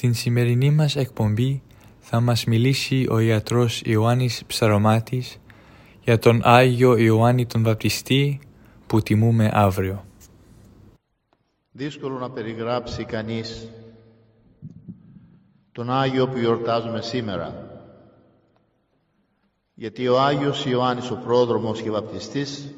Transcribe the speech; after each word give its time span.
Στην 0.00 0.14
σημερινή 0.14 0.70
μας 0.70 0.96
εκπομπή 0.96 1.62
θα 1.98 2.20
μας 2.20 2.44
μιλήσει 2.44 3.06
ο 3.10 3.18
ιατρός 3.18 3.82
Ιωάννης 3.84 4.44
Ψαρωμάτης 4.46 5.40
για 6.04 6.18
τον 6.18 6.40
Άγιο 6.44 6.96
Ιωάννη 6.96 7.46
τον 7.46 7.62
Βαπτιστή 7.62 8.40
που 8.86 9.00
τιμούμε 9.00 9.50
αύριο. 9.52 10.04
Δύσκολο 11.70 12.18
να 12.18 12.30
περιγράψει 12.30 13.04
κανείς 13.04 13.68
τον 15.72 15.90
Άγιο 15.90 16.28
που 16.28 16.38
γιορτάζουμε 16.38 17.00
σήμερα. 17.00 17.70
Γιατί 19.74 20.08
ο 20.08 20.20
Άγιος 20.20 20.66
Ιωάννης 20.66 21.10
ο 21.10 21.16
πρόδρομος 21.24 21.82
και 21.82 21.90
βαπτιστής 21.90 22.74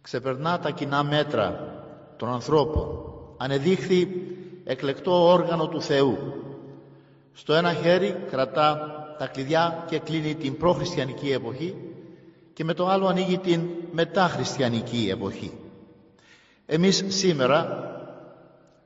ξεπερνά 0.00 0.58
τα 0.58 0.70
κοινά 0.70 1.02
μέτρα 1.02 1.74
των 2.16 2.28
ανθρώπων. 2.28 2.88
Ανεδείχθη 3.36 4.27
εκλεκτό 4.70 5.28
όργανο 5.28 5.68
του 5.68 5.82
Θεού. 5.82 6.16
Στο 7.32 7.54
ένα 7.54 7.72
χέρι 7.72 8.16
κρατά 8.30 8.92
τα 9.18 9.26
κλειδιά 9.26 9.84
και 9.88 9.98
κλείνει 9.98 10.34
την 10.34 10.56
προχριστιανική 10.56 11.30
εποχή 11.30 11.74
και 12.52 12.64
με 12.64 12.74
το 12.74 12.88
άλλο 12.88 13.06
ανοίγει 13.06 13.38
την 13.38 13.60
μεταχριστιανική 13.92 15.08
εποχή. 15.10 15.52
Εμείς 16.66 17.04
σήμερα 17.08 17.90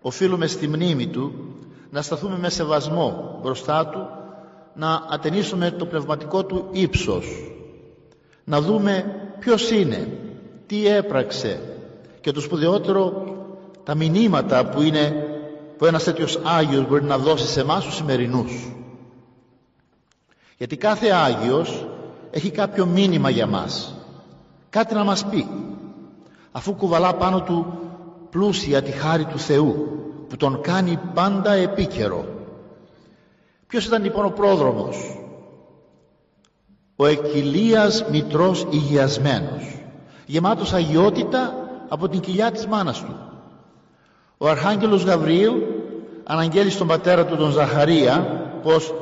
οφείλουμε 0.00 0.46
στη 0.46 0.68
μνήμη 0.68 1.06
Του 1.06 1.32
να 1.90 2.02
σταθούμε 2.02 2.38
με 2.38 2.48
σεβασμό 2.48 3.38
μπροστά 3.42 3.86
Του, 3.86 4.06
να 4.74 5.06
ατενίσουμε 5.10 5.70
το 5.70 5.86
πνευματικό 5.86 6.44
Του 6.44 6.68
ύψος, 6.70 7.52
να 8.44 8.60
δούμε 8.60 9.04
ποιος 9.38 9.70
είναι, 9.70 10.08
τι 10.66 10.86
έπραξε 10.86 11.60
και 12.20 12.30
το 12.30 12.40
σπουδαιότερο 12.40 13.26
τα 13.84 13.94
μηνύματα 13.94 14.68
που 14.68 14.82
είναι 14.82 15.21
που 15.82 15.88
ένας 15.88 16.04
τέτοιος 16.04 16.40
Άγιος 16.42 16.88
μπορεί 16.88 17.04
να 17.04 17.18
δώσει 17.18 17.46
σε 17.46 17.60
εμάς 17.60 17.84
τους 17.84 17.94
σημερινούς. 17.94 18.72
Γιατί 20.56 20.76
κάθε 20.76 21.10
Άγιος 21.10 21.86
έχει 22.30 22.50
κάποιο 22.50 22.86
μήνυμα 22.86 23.30
για 23.30 23.46
μας. 23.46 23.94
Κάτι 24.70 24.94
να 24.94 25.04
μας 25.04 25.26
πει. 25.26 25.48
Αφού 26.52 26.72
κουβαλά 26.72 27.14
πάνω 27.14 27.42
του 27.42 27.78
πλούσια 28.30 28.82
τη 28.82 28.90
χάρη 28.90 29.24
του 29.24 29.38
Θεού 29.38 29.88
που 30.28 30.36
τον 30.36 30.60
κάνει 30.60 30.98
πάντα 31.14 31.52
επίκαιρο. 31.52 32.24
Ποιος 33.66 33.86
ήταν 33.86 34.02
λοιπόν 34.02 34.24
ο 34.24 34.30
πρόδρομος; 34.30 35.18
Ο 36.96 37.06
εκκυλίας 37.06 38.04
μητρός 38.10 38.66
υγιασμένος. 38.70 39.80
Γεμάτος 40.26 40.72
αγιότητα 40.72 41.54
από 41.88 42.08
την 42.08 42.20
κοιλιά 42.20 42.50
της 42.50 42.66
μάνας 42.66 43.04
του. 43.04 43.16
Ο 44.38 44.48
Αρχάγγελος 44.48 45.04
Γαβριήλ 45.04 45.52
αναγγέλει 46.32 46.70
στον 46.70 46.86
πατέρα 46.86 47.26
του 47.26 47.36
τον 47.36 47.50
Ζαχαρία 47.50 48.42
πως 48.62 48.94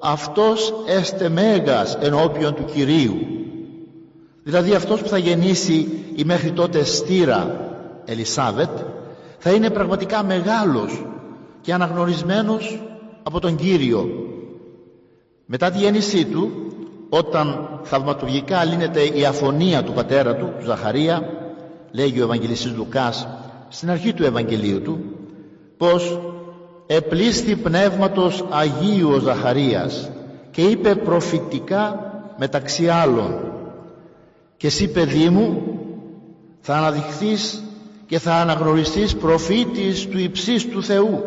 αυτός 0.00 0.74
έστε 0.86 1.28
μέγας 1.28 1.98
ενώπιον 2.00 2.54
του 2.54 2.64
Κυρίου. 2.64 3.14
Δηλαδή 4.42 4.74
αυτός 4.74 5.00
που 5.02 5.08
θα 5.08 5.18
γεννήσει 5.18 5.88
η 6.14 6.24
μέχρι 6.24 6.50
τότε 6.50 6.84
στήρα 6.84 7.68
Ελισάβετ 8.04 8.70
θα 9.38 9.50
είναι 9.50 9.70
πραγματικά 9.70 10.24
μεγάλος 10.24 11.04
και 11.60 11.72
αναγνωρισμένος 11.72 12.82
από 13.22 13.40
τον 13.40 13.56
Κύριο. 13.56 14.08
Μετά 15.46 15.70
τη 15.70 15.78
γέννησή 15.78 16.24
του 16.24 16.50
όταν 17.08 17.68
θαυματουργικά 17.82 18.64
λύνεται 18.64 19.02
η 19.02 19.24
αφωνία 19.24 19.82
του 19.82 19.92
πατέρα 19.92 20.34
του, 20.36 20.52
του 20.58 20.64
Ζαχαρία 20.64 21.28
λέγει 21.90 22.20
ο 22.20 22.24
Ευαγγελιστής 22.24 22.74
Λουκάς 22.76 23.28
στην 23.68 23.90
αρχή 23.90 24.12
του 24.12 24.24
Ευαγγελίου 24.24 24.82
του 24.82 24.98
πως 25.76 26.20
επλήσθη 26.92 27.56
πνεύματος 27.56 28.44
Αγίου 28.50 29.10
ο 29.10 29.18
Ζαχαρίας 29.18 30.10
και 30.50 30.62
είπε 30.62 30.94
προφητικά 30.94 32.12
μεταξύ 32.38 32.88
άλλων. 32.88 33.34
Και 34.56 34.66
εσύ 34.66 34.88
παιδί 34.88 35.28
μου 35.28 35.62
θα 36.60 36.76
αναδειχθείς 36.76 37.62
και 38.06 38.18
θα 38.18 38.34
αναγνωριστείς 38.34 39.16
προφήτης 39.16 40.06
του 40.08 40.18
υψίστου 40.18 40.82
Θεού 40.82 41.24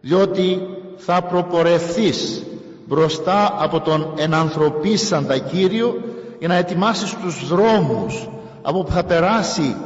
διότι 0.00 0.62
θα 0.96 1.22
προπορευθείς 1.22 2.42
μπροστά 2.86 3.56
από 3.58 3.80
τον 3.80 4.12
ενανθρωπίσαντα 4.16 5.38
Κύριο 5.38 6.00
για 6.38 6.48
να 6.48 6.54
ετοιμάσεις 6.54 7.16
τους 7.22 7.48
δρόμους 7.48 8.28
από 8.62 8.82
που 8.82 8.90
θα 8.90 9.04
περάσει 9.04 9.76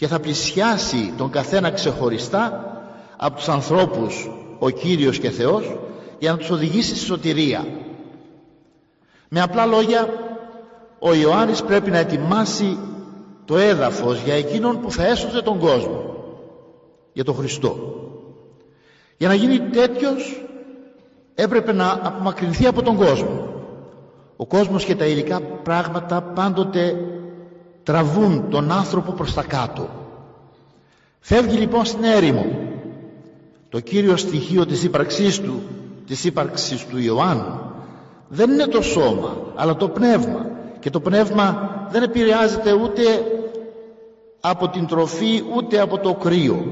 και 0.00 0.06
θα 0.06 0.20
πλησιάσει 0.20 1.12
τον 1.16 1.30
καθένα 1.30 1.70
ξεχωριστά 1.70 2.72
από 3.16 3.36
τους 3.36 3.48
ανθρώπους 3.48 4.30
ο 4.58 4.70
Κύριος 4.70 5.18
και 5.18 5.30
Θεός 5.30 5.78
για 6.18 6.30
να 6.30 6.36
τους 6.36 6.50
οδηγήσει 6.50 6.96
στη 6.96 7.04
σωτηρία. 7.04 7.66
Με 9.28 9.40
απλά 9.40 9.66
λόγια 9.66 10.08
ο 10.98 11.14
Ιωάννης 11.14 11.62
πρέπει 11.62 11.90
να 11.90 11.98
ετοιμάσει 11.98 12.78
το 13.44 13.56
έδαφος 13.56 14.22
για 14.22 14.34
εκείνον 14.34 14.80
που 14.80 14.90
θα 14.90 15.06
έσωζε 15.06 15.42
τον 15.42 15.58
κόσμο 15.58 16.14
για 17.12 17.24
τον 17.24 17.34
Χριστό. 17.34 17.94
Για 19.16 19.28
να 19.28 19.34
γίνει 19.34 19.60
τέτοιος 19.60 20.46
έπρεπε 21.34 21.72
να 21.72 22.00
απομακρυνθεί 22.02 22.66
από 22.66 22.82
τον 22.82 22.96
κόσμο. 22.96 23.48
Ο 24.36 24.46
κόσμος 24.46 24.84
και 24.84 24.96
τα 24.96 25.04
υλικά 25.06 25.40
πράγματα 25.40 26.22
πάντοτε 26.22 26.96
τραβούν 27.82 28.50
τον 28.50 28.72
άνθρωπο 28.72 29.12
προς 29.12 29.34
τα 29.34 29.42
κάτω. 29.42 29.88
Φεύγει 31.20 31.56
λοιπόν 31.56 31.84
στην 31.84 32.04
έρημο. 32.04 32.46
Το 33.68 33.80
κύριο 33.80 34.16
στοιχείο 34.16 34.66
της 34.66 34.82
ύπαρξής 34.82 35.40
του, 35.40 35.62
της 36.06 36.24
ύπαρξης 36.24 36.86
του 36.86 36.98
Ιωάννου, 36.98 37.60
δεν 38.28 38.50
είναι 38.50 38.66
το 38.66 38.82
σώμα, 38.82 39.36
αλλά 39.54 39.76
το 39.76 39.88
πνεύμα. 39.88 40.46
Και 40.80 40.90
το 40.90 41.00
πνεύμα 41.00 41.70
δεν 41.90 42.02
επηρεάζεται 42.02 42.72
ούτε 42.72 43.02
από 44.40 44.68
την 44.68 44.86
τροφή, 44.86 45.42
ούτε 45.56 45.80
από 45.80 45.98
το 45.98 46.14
κρύο. 46.14 46.64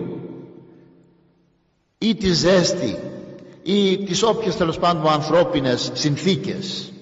Ή 1.99 2.15
τη 2.15 2.33
ζέστη, 2.33 2.99
ή 3.63 3.99
τις 3.99 4.23
όποιες 4.23 4.57
τέλος 4.57 4.79
πάντων 4.79 5.13
ανθρώπινες 5.13 5.91
συνθήκες. 5.95 6.93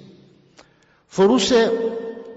Φορούσε 1.06 1.72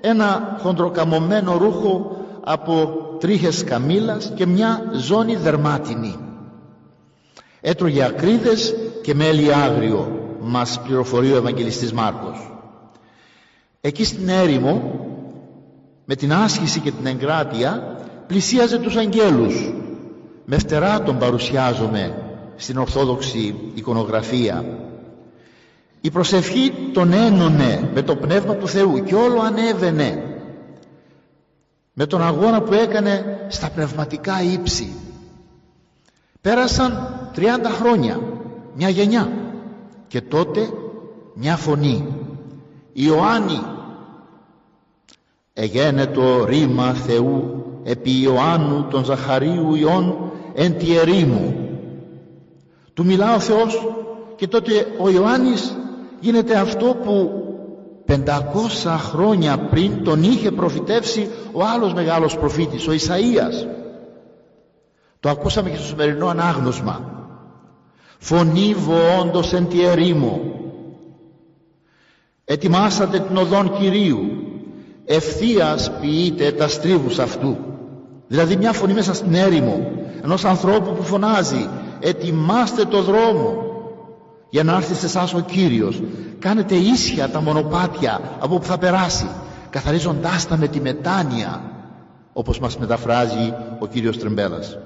ένα 0.02 0.58
χοντροκαμωμένο 0.62 1.58
ρούχο 1.58 2.18
από 2.44 2.92
τρίχες 3.20 3.64
καμήλας 3.64 4.32
και 4.36 4.46
μια 4.46 4.92
ζώνη 4.94 5.36
δερμάτινη. 5.36 6.16
Έτρωγε 7.62 8.04
ακρίδες 8.04 8.76
και 9.02 9.14
μέλι 9.14 9.54
άγριο, 9.54 10.12
μας 10.42 10.82
πληροφορεί 10.82 11.32
ο 11.32 11.36
Ευαγγελιστής 11.38 11.94
Μάρκος. 11.94 12.52
Εκεί 13.82 14.04
στην 14.04 14.30
έρημο, 14.30 15.00
με 16.06 16.16
την 16.16 16.34
άσκηση 16.34 16.80
και 16.80 16.92
την 16.92 17.06
εγκράτεια, 17.06 17.98
πλησίαζε 18.28 18.78
τους 18.78 18.96
αγγέλους. 18.96 19.74
Με 20.46 20.58
φτερά 20.58 21.04
τον 21.04 21.18
παρουσιάζομαι 21.18 22.16
στην 22.56 22.78
Ορθόδοξη 22.78 23.56
εικονογραφία 23.74 24.66
η 26.02 26.12
προσευχή 26.12 26.74
τον 26.94 27.14
ένωνε 27.14 27.90
με 27.94 28.02
το 28.02 28.16
Πνεύμα 28.16 28.56
του 28.56 28.68
Θεού 28.68 29.04
και 29.04 29.16
όλο 29.16 29.42
ανέβαινε 29.42 30.24
με 31.94 32.06
τον 32.06 32.22
αγώνα 32.22 32.62
που 32.62 32.74
έκανε 32.74 33.46
στα 33.50 33.70
πνευματικά 33.70 34.42
ύψη. 34.42 34.94
Πέρασαν 36.42 37.20
30 37.36 37.40
χρόνια, 37.66 38.20
μια 38.76 38.90
γενιά 38.90 39.32
και 40.08 40.22
τότε 40.22 40.70
μια 41.34 41.56
φωνή. 41.56 42.08
Ιωάννη 42.94 43.62
εγένετο 45.54 46.46
ρήμα 46.46 46.94
Θεού 46.94 47.64
επί 47.84 48.22
Ιωάννου 48.22 48.88
τον 48.90 49.04
Ζαχαρίου 49.04 49.76
Ιών 49.76 50.32
εν 50.54 50.78
τη 50.78 50.98
ερήμου 50.98 51.70
του 52.94 53.06
μιλά 53.06 53.36
ο 53.36 53.40
Θεός 53.40 53.88
και 54.36 54.48
τότε 54.48 54.72
ο 54.98 55.10
Ιωάννης 55.10 55.78
γίνεται 56.20 56.58
αυτό 56.58 56.86
που 57.04 57.44
500 58.08 58.16
χρόνια 58.98 59.58
πριν 59.58 60.04
τον 60.04 60.24
είχε 60.24 60.52
προφητεύσει 60.52 61.30
ο 61.52 61.64
άλλος 61.64 61.94
μεγάλος 61.94 62.38
προφήτης, 62.38 62.88
ο 62.88 62.92
Ισαΐας. 62.92 63.68
Το 65.20 65.30
ακούσαμε 65.30 65.70
και 65.70 65.76
στο 65.76 65.86
σημερινό 65.86 66.28
ανάγνωσμα. 66.28 67.02
Φωνή 68.18 68.76
όντως 69.22 69.54
εν 69.54 69.68
τη 69.68 69.86
ερήμο. 69.86 70.42
Ετοιμάσατε 72.46 73.20
την 73.20 73.38
οδόν 73.38 73.78
Κυρίου. 73.78 74.20
Ευθείας 75.06 75.92
ποιείτε 76.02 76.52
τα 76.52 76.68
στρίβους 76.68 77.20
αυτού. 77.20 77.58
Δηλαδή 78.28 78.56
μια 78.56 78.74
φωνή 78.74 78.94
μέσα 78.94 79.14
στην 79.14 79.34
έρημο 79.34 79.92
ενός 80.24 80.46
ανθρώπου 80.46 80.94
που 80.94 81.04
φωνάζει 81.04 81.70
ετοιμάστε 82.00 82.86
το 82.86 83.02
δρόμο 83.02 83.69
για 84.50 84.64
να 84.64 84.76
έρθει 84.76 84.94
σε 84.94 85.06
εσάς 85.06 85.34
ο 85.34 85.40
Κύριος 85.40 86.02
κάνετε 86.40 86.76
ίσια 86.76 87.30
τα 87.30 87.42
μονοπάτια 87.42 88.22
από 88.40 88.58
που 88.60 88.66
θα 88.66 88.78
περάσει 88.78 89.30
καθαρίζοντάς 89.70 90.48
τα 90.48 90.58
με 90.58 90.68
τη 90.68 90.82
μετάνοια 90.82 91.62
όπως 92.34 92.60
μας 92.60 92.78
μεταφράζει 92.78 93.54
ο 93.80 93.88
Κύριος 93.88 94.18
Τρεμπέλας 94.18 94.78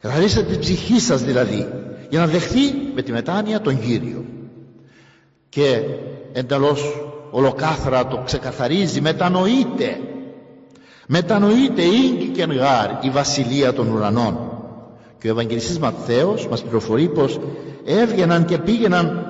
καθαρίσετε 0.00 0.50
την 0.50 0.60
ψυχή 0.60 1.00
σας 1.00 1.22
δηλαδή 1.22 1.68
για 2.12 2.20
να 2.20 2.26
δεχθεί 2.26 2.60
με 2.94 3.02
τη 3.02 3.12
μετάνοια 3.12 3.60
τον 3.60 3.80
Κύριο. 3.80 4.24
Και 5.48 5.82
εντελώς 6.32 7.10
ολοκάθαρα 7.30 8.06
το 8.06 8.22
ξεκαθαρίζει 8.24 9.00
μετανοείται 9.00 10.00
μετανοείται 11.06 11.82
ίγκη 11.82 12.30
και 12.32 12.42
γάρ 12.42 13.04
η 13.04 13.10
βασιλεία 13.10 13.72
των 13.72 13.88
ουρανών 13.88 14.51
και 15.22 15.28
ο 15.28 15.30
Ευαγγελιστής 15.30 15.78
Ματθαίος 15.78 16.48
μας 16.48 16.62
πληροφορεί 16.62 17.08
πως 17.08 17.40
έβγαιναν 17.84 18.44
και 18.44 18.58
πήγαιναν 18.58 19.26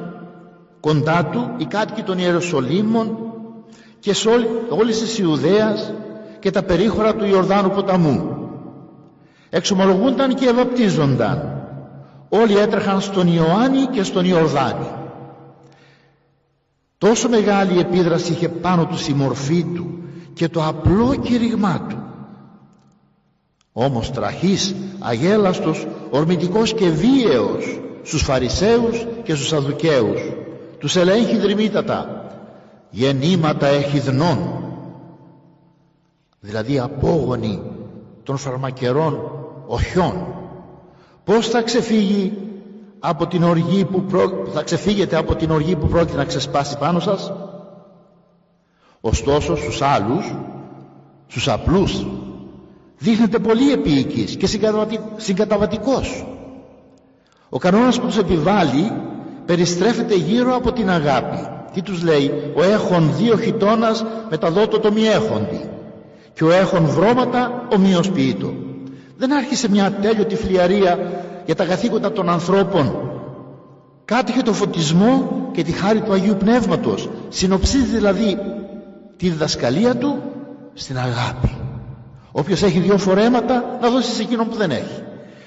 κοντά 0.81 1.25
του 1.25 1.55
οι 1.57 1.65
κάτοικοι 1.65 2.03
των 2.03 2.19
Ιεροσολύμων 2.19 3.19
και 4.01 4.15
σε 4.15 4.29
όλη, 4.29 4.47
όλης 4.69 5.01
της 5.01 5.19
Ιουδαίας 5.19 5.93
και 6.39 6.51
τα 6.51 6.63
περίχωρα 6.63 7.15
του 7.15 7.25
Ιορδάνου 7.25 7.71
ποταμού. 7.71 8.37
Εξομολογούνταν 9.51 10.35
και 10.35 10.49
ευαπτίζονταν. 10.49 11.67
Όλοι 12.29 12.57
έτρεχαν 12.57 13.01
στον 13.01 13.27
Ιωάννη 13.27 13.87
και 13.87 14.03
στον 14.03 14.25
Ιορδάνη. 14.25 14.89
Τόσο 16.99 17.29
μεγάλη 17.29 17.79
επίδραση 17.79 18.33
είχε 18.33 18.49
πάνω 18.49 18.87
τους 18.87 19.09
η 19.09 19.13
μορφή 19.13 19.65
του 19.75 19.99
και 20.33 20.49
το 20.49 20.65
απλό 20.67 21.15
κηρυγμά 21.23 21.87
του 21.89 22.02
όμως 23.73 24.11
τραχής, 24.11 24.75
αγέλαστος, 24.99 25.87
ορμητικός 26.11 26.75
και 26.75 26.89
βίαιος 26.89 27.81
στους 28.03 28.23
Φαρισαίους 28.23 29.07
και 29.23 29.35
στους 29.35 29.49
Σαδουκαίους. 29.49 30.21
Τους 30.79 30.97
ελέγχει 30.97 31.37
δρυμύτατα. 31.39 32.27
Γεννήματα 32.91 33.67
εχιδνών 33.67 34.63
δηλαδή 36.41 36.79
απόγονοι 36.79 37.63
των 38.23 38.37
φαρμακερών 38.37 39.21
οχιών. 39.67 40.27
Πως 41.25 41.49
θα 41.49 41.63
ξεφύγει 41.63 42.33
από 42.99 43.27
την 43.27 43.43
οργή 43.43 43.85
που 43.85 44.05
θα 44.53 44.63
ξεφύγετε 44.63 45.17
από 45.17 45.35
την 45.35 45.51
οργή 45.51 45.77
που 45.77 45.87
πρόκειται 45.87 46.17
να 46.17 46.25
ξεσπάσει 46.25 46.79
πάνω 46.79 47.01
σας; 47.01 47.33
Ωστόσο 49.01 49.57
στους 49.57 49.83
άλλους 49.83 50.35
στους 51.27 51.49
απλούς 51.49 52.07
δείχνεται 53.03 53.39
πολύ 53.39 53.73
επίοικης 53.73 54.37
και 54.37 54.47
συγκαταβατικός. 55.17 56.27
Ο 57.49 57.59
κανόνας 57.59 58.01
που 58.01 58.07
τους 58.07 58.19
επιβάλλει 58.19 58.93
περιστρέφεται 59.47 60.15
γύρω 60.15 60.55
από 60.55 60.73
την 60.73 60.91
αγάπη. 60.91 61.49
Τι 61.73 61.83
τους 61.83 62.03
λέει; 62.03 62.53
Ο 62.55 62.63
έχων 62.63 63.15
δύο 63.17 63.37
χιτώνας 63.39 64.05
μεταδότω 64.31 64.79
το 64.79 64.93
μη 64.93 65.03
έχοντι. 65.07 65.69
Και 66.35 66.45
ο 66.45 66.51
έχων 66.51 66.87
βρώματα 66.87 67.67
ομοιοσποιήτο 67.73 68.53
δεν 69.17 69.33
άρχισε 69.33 69.71
μια 69.71 69.93
τέλειωτη 69.93 70.37
φλιαρία 70.37 70.99
για 71.45 71.55
τα 71.55 71.65
καθήκοντα 71.65 72.13
των 72.13 72.29
ανθρώπων. 72.29 73.11
Κάτυχε 74.05 74.43
το 74.43 74.53
φωτισμό 74.53 75.49
και 75.53 75.63
τη 75.63 75.73
χάρη 75.73 76.01
του 76.01 76.13
Αγίου 76.13 76.37
Πνεύματος. 76.39 77.09
Συνοψίζει 77.29 77.85
δηλαδή 77.95 78.39
τη 79.17 79.29
διδασκαλία 79.29 79.97
του 79.97 80.19
στην 80.75 80.99
αγάπη 80.99 81.62
όποιος 82.33 82.63
έχει 82.63 82.79
δύο 82.79 82.99
φορέματα 82.99 83.79
να 83.81 83.91
δώσει 83.91 84.11
σε 84.11 84.23
εκείνον 84.23 84.49
που 84.49 84.57
δεν 84.57 84.71
έχει. 84.71 85.03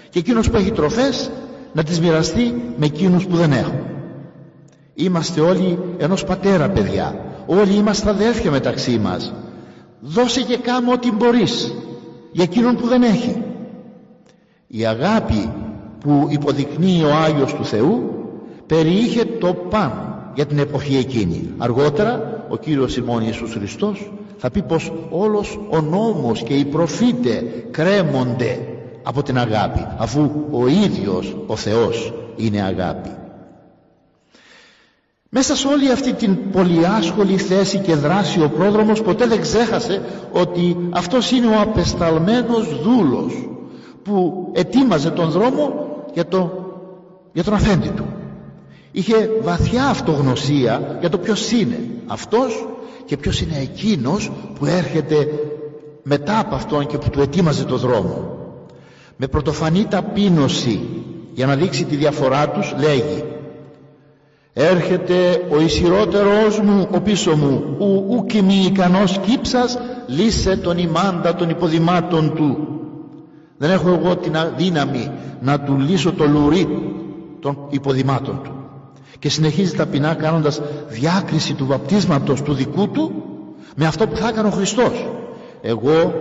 Και 0.09 0.19
εκείνος 0.19 0.49
που 0.49 0.57
έχει 0.57 0.71
τροφές 0.71 1.31
να 1.73 1.83
τις 1.83 1.99
μοιραστεί 1.99 2.73
με 2.77 2.85
εκείνους 2.85 3.25
που 3.25 3.35
δεν 3.35 3.51
έχουν. 3.51 3.79
Είμαστε 4.93 5.41
όλοι 5.41 5.79
ενός 5.97 6.23
πατέρα 6.23 6.69
παιδιά. 6.69 7.15
Όλοι 7.45 7.73
είμαστε 7.73 8.09
αδέρφια 8.09 8.51
μεταξύ 8.51 8.99
μας. 9.03 9.33
Δώσε 9.99 10.41
και 10.41 10.57
κάμω 10.57 10.91
ό,τι 10.91 11.11
μπορείς 11.11 11.75
για 12.31 12.43
εκείνον 12.43 12.75
που 12.75 12.87
δεν 12.87 13.03
έχει. 13.03 13.43
Η 14.67 14.85
αγάπη 14.85 15.51
που 15.99 16.27
υποδεικνύει 16.29 17.03
ο 17.03 17.15
Άγιος 17.15 17.53
του 17.53 17.65
Θεού 17.65 18.09
περιείχε 18.65 19.25
το 19.25 19.53
παν 19.53 19.91
για 20.35 20.45
την 20.45 20.59
εποχή 20.59 20.97
εκείνη. 20.97 21.49
Αργότερα 21.57 22.45
ο 22.49 22.57
Κύριος 22.57 22.97
ημών 22.97 23.23
Ιησούς 23.23 23.51
Χριστός 23.53 24.11
θα 24.37 24.49
πει 24.51 24.61
πως 24.61 24.93
όλος 25.09 25.59
ο 25.69 25.81
νόμος 25.81 26.43
και 26.43 26.53
οι 26.53 26.65
προφήτε 26.65 27.43
κρέμονται 27.71 28.59
από 29.03 29.23
την 29.23 29.37
αγάπη 29.37 29.87
αφού 29.97 30.29
ο 30.51 30.67
ίδιος 30.67 31.35
ο 31.47 31.55
Θεός 31.55 32.13
είναι 32.35 32.61
αγάπη. 32.61 33.09
Μέσα 35.29 35.55
σε 35.55 35.67
όλη 35.67 35.91
αυτή 35.91 36.13
την 36.13 36.51
πολυάσχολη 36.51 37.37
θέση 37.37 37.77
και 37.77 37.95
δράση 37.95 38.41
ο 38.41 38.49
πρόδρομος 38.49 39.01
ποτέ 39.01 39.27
δεν 39.27 39.41
ξέχασε 39.41 40.01
ότι 40.31 40.77
αυτός 40.89 41.31
είναι 41.31 41.47
ο 41.47 41.59
απεσταλμένος 41.61 42.81
δούλος 42.81 43.49
που 44.03 44.49
ετοίμαζε 44.55 45.09
τον 45.09 45.29
δρόμο 45.29 45.87
για, 46.13 46.27
το, 46.27 46.51
για 47.33 47.43
τον 47.43 47.53
αφέντη 47.53 47.89
του 47.89 48.05
είχε 48.95 49.29
βαθιά 49.41 49.85
αυτογνωσία 49.85 50.97
για 50.99 51.09
το 51.09 51.17
ποιος 51.17 51.51
είναι 51.51 51.79
αυτός 52.07 52.67
και 53.05 53.17
ποιος 53.17 53.41
είναι 53.41 53.57
εκείνος 53.61 54.31
που 54.59 54.65
έρχεται 54.65 55.29
μετά 56.03 56.39
από 56.39 56.55
αυτόν 56.55 56.85
και 56.85 56.97
που 56.97 57.09
του 57.09 57.21
ετοίμαζε 57.21 57.63
το 57.63 57.77
δρόμο. 57.77 58.37
Με 59.17 59.27
πρωτοφανή 59.27 59.85
ταπείνωση 59.85 60.81
για 61.33 61.45
να 61.45 61.55
δείξει 61.55 61.85
τη 61.85 61.95
διαφορά 61.95 62.49
τους 62.49 62.73
λέγει 62.79 63.23
έρχεται 64.53 65.45
ο 65.49 65.61
ισχυρότερος 65.61 66.59
μου 66.59 66.87
ο 66.91 66.99
πίσω 67.01 67.35
μου 67.35 67.75
ου, 67.79 68.05
ου 68.09 68.25
και 68.25 68.41
μη 68.41 68.65
ικανός 68.65 69.19
κύψας 69.19 69.79
λύσε 70.07 70.57
τον 70.57 70.77
ημάντα 70.77 71.35
των 71.35 71.49
υποδημάτων 71.49 72.33
του. 72.35 72.67
Δεν 73.57 73.71
έχω 73.71 73.89
εγώ 73.89 74.15
την 74.15 74.33
δύναμη 74.57 75.11
να 75.41 75.59
του 75.59 75.77
λύσω 75.79 76.13
το 76.13 76.25
λουρί 76.25 76.67
των 77.39 77.57
υποδημάτων 77.69 78.41
του 78.43 78.54
και 79.19 79.29
συνεχίζει 79.29 79.75
ταπεινά 79.75 80.13
κάνοντας 80.13 80.61
διάκριση 80.87 81.53
του 81.53 81.65
βαπτίσματος 81.65 82.41
του 82.41 82.53
δικού 82.53 82.89
του 82.89 83.23
με 83.75 83.85
αυτό 83.85 84.07
που 84.07 84.15
θα 84.15 84.27
έκανε 84.27 84.47
ο 84.47 84.51
Χριστός. 84.51 85.07
Εγώ 85.61 86.13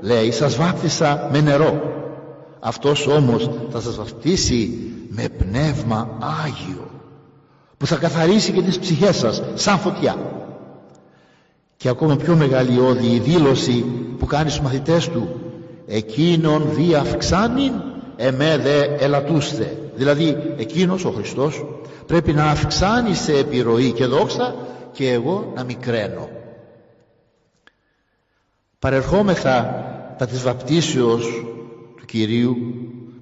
λέει 0.00 0.30
σας 0.30 0.56
βάπτισα 0.56 1.28
με 1.32 1.40
νερό. 1.40 1.82
Αυτός 2.60 3.06
όμως 3.06 3.50
θα 3.70 3.80
σας 3.80 3.96
βαπτίσει 3.96 4.78
με 5.08 5.28
πνεύμα 5.38 6.08
Άγιο 6.44 6.90
που 7.76 7.86
θα 7.86 7.96
καθαρίσει 7.96 8.52
και 8.52 8.62
τις 8.62 8.78
ψυχές 8.78 9.16
σας 9.16 9.42
σαν 9.54 9.78
φωτιά. 9.78 10.16
Και 11.76 11.88
ακόμα 11.88 12.16
πιο 12.16 12.34
μεγάλη 12.34 12.78
όδη 12.80 13.06
η 13.06 13.18
δήλωση 13.18 13.84
που 14.18 14.26
κάνει 14.26 14.50
στους 14.50 14.62
μαθητές 14.62 15.08
του 15.08 15.40
εκείνον 15.86 16.68
δι' 16.74 16.94
αυξάνειν 16.94 17.72
εμέ 18.16 18.58
δε 18.62 18.82
ελατούστε 19.04 19.76
δηλαδή 19.94 20.54
εκείνος 20.56 21.04
ο 21.04 21.10
Χριστός 21.10 21.64
πρέπει 22.06 22.32
να 22.32 22.44
αυξάνει 22.44 23.14
σε 23.14 23.32
επιρροή 23.38 23.92
και 23.92 24.06
δόξα 24.06 24.54
και 24.92 25.12
εγώ 25.12 25.52
να 25.54 25.64
μικραίνω. 25.64 26.28
Παρερχόμεθα 28.78 29.84
τα 30.18 30.26
της 30.26 30.42
βαπτίσεως 30.42 31.24
του 31.96 32.04
Κυρίου 32.04 32.56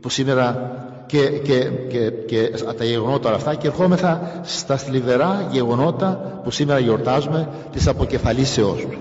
που 0.01 0.09
σήμερα 0.09 0.75
και, 1.07 1.29
και, 1.29 1.71
και, 1.89 2.11
και 2.11 2.51
τα 2.77 2.85
γεγονότα 2.85 3.33
αυτά 3.33 3.55
και 3.55 3.67
ερχόμεθα 3.67 4.41
στα 4.45 4.77
θλιβερά 4.77 5.49
γεγονότα 5.51 6.41
που 6.45 6.51
σήμερα 6.51 6.79
γιορτάζουμε 6.79 7.49
της 7.73 7.87
αποκεφαλίσεώς 7.87 8.81
του 8.81 8.99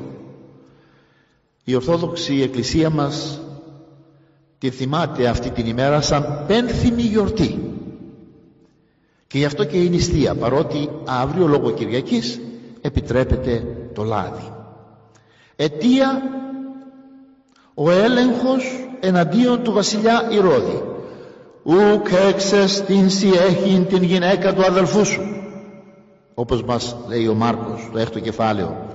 η 1.70 1.76
Ορθόδοξη 1.76 2.42
Εκκλησία 2.42 2.90
μας 2.90 3.40
τη 4.60 4.70
θυμάται 4.70 5.28
αυτή 5.28 5.50
την 5.50 5.66
ημέρα 5.66 6.02
σαν 6.02 6.44
πένθυμη 6.48 7.02
γιορτή. 7.02 7.60
Και 9.28 9.38
γι' 9.38 9.46
αυτό 9.46 9.64
και 9.64 9.78
η 9.78 9.90
νηστεία 9.90 10.36
παρότι 10.36 10.90
αύριο 11.06 11.48
λόγω 11.48 11.72
Κυριακής 11.72 12.40
επιτρέπεται 12.82 13.64
το 13.94 14.04
λάδι. 14.04 14.54
Αιτία 15.56 16.22
ο 17.74 17.92
έλεγχος 17.92 18.88
εναντίον 19.00 19.64
του 19.64 19.72
βασιλιά 19.72 20.28
Ηρώδη. 20.32 20.84
Ουκ 21.64 22.08
έξες 22.30 22.82
την 22.82 23.10
σιέχην 23.10 23.86
την 23.86 24.04
γυναίκα 24.04 24.54
του 24.54 24.64
αδελφού 24.66 25.06
σου 25.06 25.22
όπως 26.34 26.64
μας 26.64 26.96
λέει 27.08 27.28
ο 27.28 27.34
Μάρκος 27.34 27.90
το 27.92 28.00
έκτο 28.00 28.20
κεφάλαιο. 28.20 28.86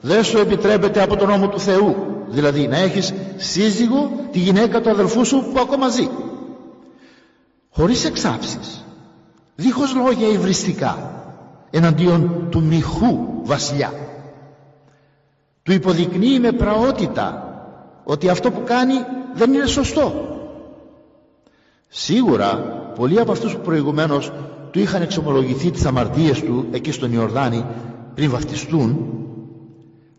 Δεν 0.00 0.24
σου 0.24 0.38
επιτρέπεται 0.38 1.02
από 1.02 1.16
τον 1.16 1.28
νόμο 1.28 1.48
του 1.48 1.60
Θεού 1.60 1.94
δηλαδή 2.32 2.68
να 2.68 2.76
έχεις 2.76 3.12
σύζυγο 3.36 4.10
τη 4.32 4.38
γυναίκα 4.38 4.80
του 4.80 4.90
αδελφού 4.90 5.24
σου 5.24 5.44
που 5.52 5.60
ακόμα 5.60 5.88
ζει. 5.88 6.08
Χωρίς 7.70 8.04
εξάψεις. 8.04 8.84
Δίχως 9.54 9.94
λόγια 9.94 10.28
υβριστικά 10.28 11.12
εναντίον 11.70 12.46
του 12.50 12.62
μιχού 12.62 13.18
βασιλιά. 13.42 13.92
Του 15.62 15.72
υποδεικνύει 15.72 16.38
με 16.38 16.52
πραότητα 16.52 17.46
ότι 18.04 18.28
αυτό 18.28 18.50
που 18.50 18.62
κάνει 18.64 18.94
δεν 19.34 19.52
είναι 19.52 19.66
σωστό. 19.66 20.26
Σίγουρα 21.88 22.56
πολλοί 22.94 23.20
από 23.20 23.32
αυτούς 23.32 23.54
που 23.54 23.60
προηγουμένως 23.60 24.32
του 24.70 24.78
είχαν 24.78 25.02
εξομολογηθεί 25.02 25.70
τις 25.70 25.84
αμαρτίες 25.84 26.42
του 26.42 26.66
εκεί 26.70 26.92
στον 26.92 27.12
Ιορδάνη 27.12 27.64
πριν 28.14 28.30
βαφτιστούν 28.30 29.06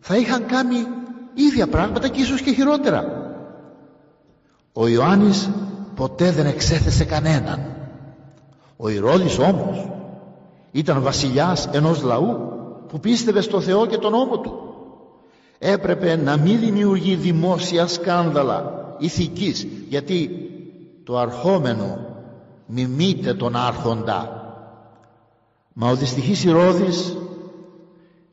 θα 0.00 0.16
είχαν 0.16 0.46
κάνει 0.46 0.76
ίδια 1.34 1.66
πράγματα 1.66 2.08
και 2.08 2.20
ίσως 2.20 2.40
και 2.40 2.52
χειρότερα. 2.52 3.04
Ο 4.72 4.88
Ιωάννης 4.88 5.50
ποτέ 5.94 6.30
δεν 6.30 6.46
εξέθεσε 6.46 7.04
κανέναν. 7.04 7.74
Ο 8.76 8.88
Ηρώδης 8.88 9.38
όμως 9.38 9.88
ήταν 10.72 11.02
βασιλιάς 11.02 11.68
ενός 11.72 12.02
λαού 12.02 12.52
που 12.88 13.00
πίστευε 13.00 13.40
στο 13.40 13.60
Θεό 13.60 13.86
και 13.86 13.98
τον 13.98 14.10
νόμο 14.10 14.38
του. 14.38 14.58
Έπρεπε 15.58 16.16
να 16.16 16.36
μην 16.36 16.58
δημιουργεί 16.58 17.14
δημόσια 17.14 17.86
σκάνδαλα 17.86 18.84
ηθικής 18.98 19.66
γιατί 19.88 20.30
το 21.04 21.18
αρχόμενο 21.18 21.98
μιμείται 22.66 23.34
τον 23.34 23.56
άρχοντα. 23.56 24.42
Μα 25.72 25.90
ο 25.90 25.94
δυστυχής 25.94 26.44
Ηρώδης 26.44 27.16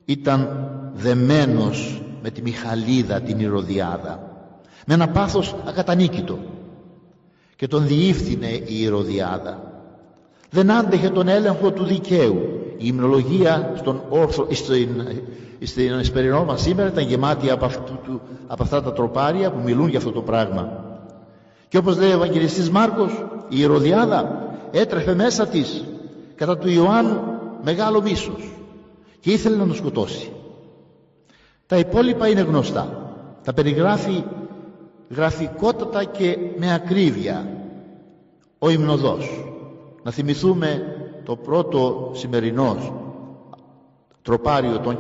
ήταν 0.06 0.70
δεμένος 0.94 2.02
με 2.22 2.30
τη 2.30 2.42
Μιχαλίδα 2.42 3.22
την 3.22 3.40
Ηρωδιάδα. 3.40 4.32
Με 4.86 4.94
ένα 4.94 5.08
πάθος 5.08 5.56
ακατανίκητο. 5.66 6.40
Και 7.56 7.68
τον 7.68 7.88
διήφθηνε 7.88 8.48
η 8.48 8.82
Ηρωδιάδα. 8.82 9.72
Δεν 10.50 10.72
άντεχε 10.72 11.10
τον 11.10 11.28
έλεγχο 11.28 11.72
του 11.72 11.84
δικαίου. 11.84 12.36
Η 12.78 12.84
υμνολογία 12.88 13.74
στον 13.78 14.02
όρθο, 14.10 14.48
στην, 14.52 14.90
στην 15.62 15.92
εσπερινό 15.92 16.44
μας 16.44 16.62
σήμερα 16.62 16.90
ήταν 16.90 17.04
γεμάτη 17.04 17.50
από, 17.50 17.66
αυτού, 17.66 18.22
από 18.48 18.64
αυτά 18.64 18.82
τα 18.82 18.94
τροπάρια 18.94 19.52
που 19.52 19.60
μιλούν 19.64 19.88
για 19.90 19.98
αυτό 19.98 20.12
το 20.12 20.22
πράγμα. 20.22 20.84
Και 21.68 21.78
όπως 21.78 21.98
λέει 21.98 22.10
ο 22.10 22.14
Ευαγγελιστής 22.14 22.70
Μάρκος 22.70 23.26
η 23.50 23.60
Ηρωδιάδα 23.60 24.50
έτρεφε 24.72 25.16
μέσα 25.16 25.48
της 25.48 25.84
κατά 26.36 26.58
του 26.58 26.70
Ιωάννου 26.70 27.20
μεγάλο 27.64 28.02
μίσος 28.02 28.52
και 29.20 29.32
ήθελε 29.32 29.56
να 29.56 29.66
τον 29.66 29.76
σκοτώσει 29.76 30.32
τα 31.72 31.78
υπόλοιπα 31.78 32.28
είναι 32.28 32.42
γνωστά. 32.42 33.14
Τα 33.44 33.54
περιγράφει 33.54 34.24
γραφικότατα 35.10 36.04
και 36.04 36.38
με 36.58 36.74
ακρίβεια 36.74 37.48
ο 38.60 38.70
υμνοδός 38.70 39.46
να 40.04 40.12
θυμηθούμε 40.12 40.96
το 41.24 41.36
πρώτο 41.36 42.12
σημερινό 42.14 42.78
τροπάριο 44.22 44.80
των 44.80 44.98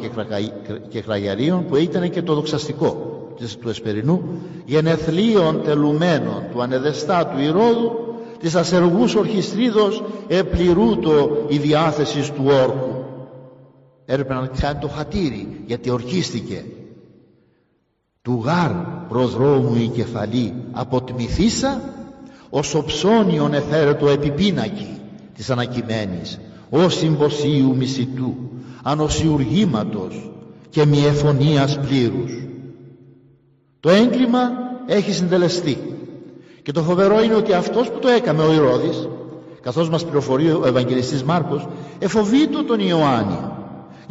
κεχραγιαρίων 0.89 1.65
που 1.65 1.75
ήταν 1.75 2.09
και 2.09 2.21
το 2.21 2.33
δοξαστικό 2.33 2.87
του 3.61 3.69
Εσπερινού 3.69 4.21
γενεθλίων 4.65 5.61
τελουμένων 5.63 6.43
του 6.51 6.61
ανεδεστάτου 6.61 7.39
Ηρώδου 7.39 7.91
της 8.39 8.55
ασεργούς 8.55 9.15
ορχιστρίδος 9.15 10.03
επληρούτο 10.27 11.45
η 11.47 11.57
διάθεσης 11.57 12.31
του 12.31 12.43
όρκου 12.45 12.90
έπρεπε 14.11 14.33
να 14.33 14.47
κάνει 14.59 14.79
το 14.79 14.87
χατήρι 14.87 15.61
γιατί 15.65 15.89
ορκίστηκε. 15.89 16.65
Του 18.21 18.41
γάρ 18.43 18.71
προδρόμου 19.09 19.75
η 19.75 19.87
κεφαλή 19.87 20.53
αποτμηθήσα 20.71 21.81
ως 22.49 22.75
οψώνιον 22.75 23.53
εφέρετο 23.53 24.09
επιπίνακι 24.09 24.87
της 25.35 25.49
ανακειμένης 25.49 26.39
ως 26.69 26.95
συμποσίου 26.97 27.75
μισητού 27.75 28.35
ανοσιουργήματος 28.83 30.31
και 30.69 30.85
μη 30.85 31.05
εφωνίας 31.05 31.79
πλήρους. 31.79 32.43
Το 33.79 33.89
έγκλημα 33.89 34.39
έχει 34.85 35.11
συντελεστεί 35.11 35.77
και 36.63 36.71
το 36.71 36.81
φοβερό 36.83 37.23
είναι 37.23 37.35
ότι 37.35 37.53
αυτός 37.53 37.91
που 37.91 37.99
το 37.99 38.07
έκαμε 38.07 38.43
ο 38.43 38.53
Ηρώδης 38.53 39.07
καθώς 39.61 39.89
μας 39.89 40.03
πληροφορεί 40.03 40.51
ο 40.51 40.63
Ευαγγελιστής 40.65 41.23
Μάρκος 41.23 41.67
εφοβείτο 41.99 42.63
τον 42.63 42.79
Ιωάννη 42.79 43.37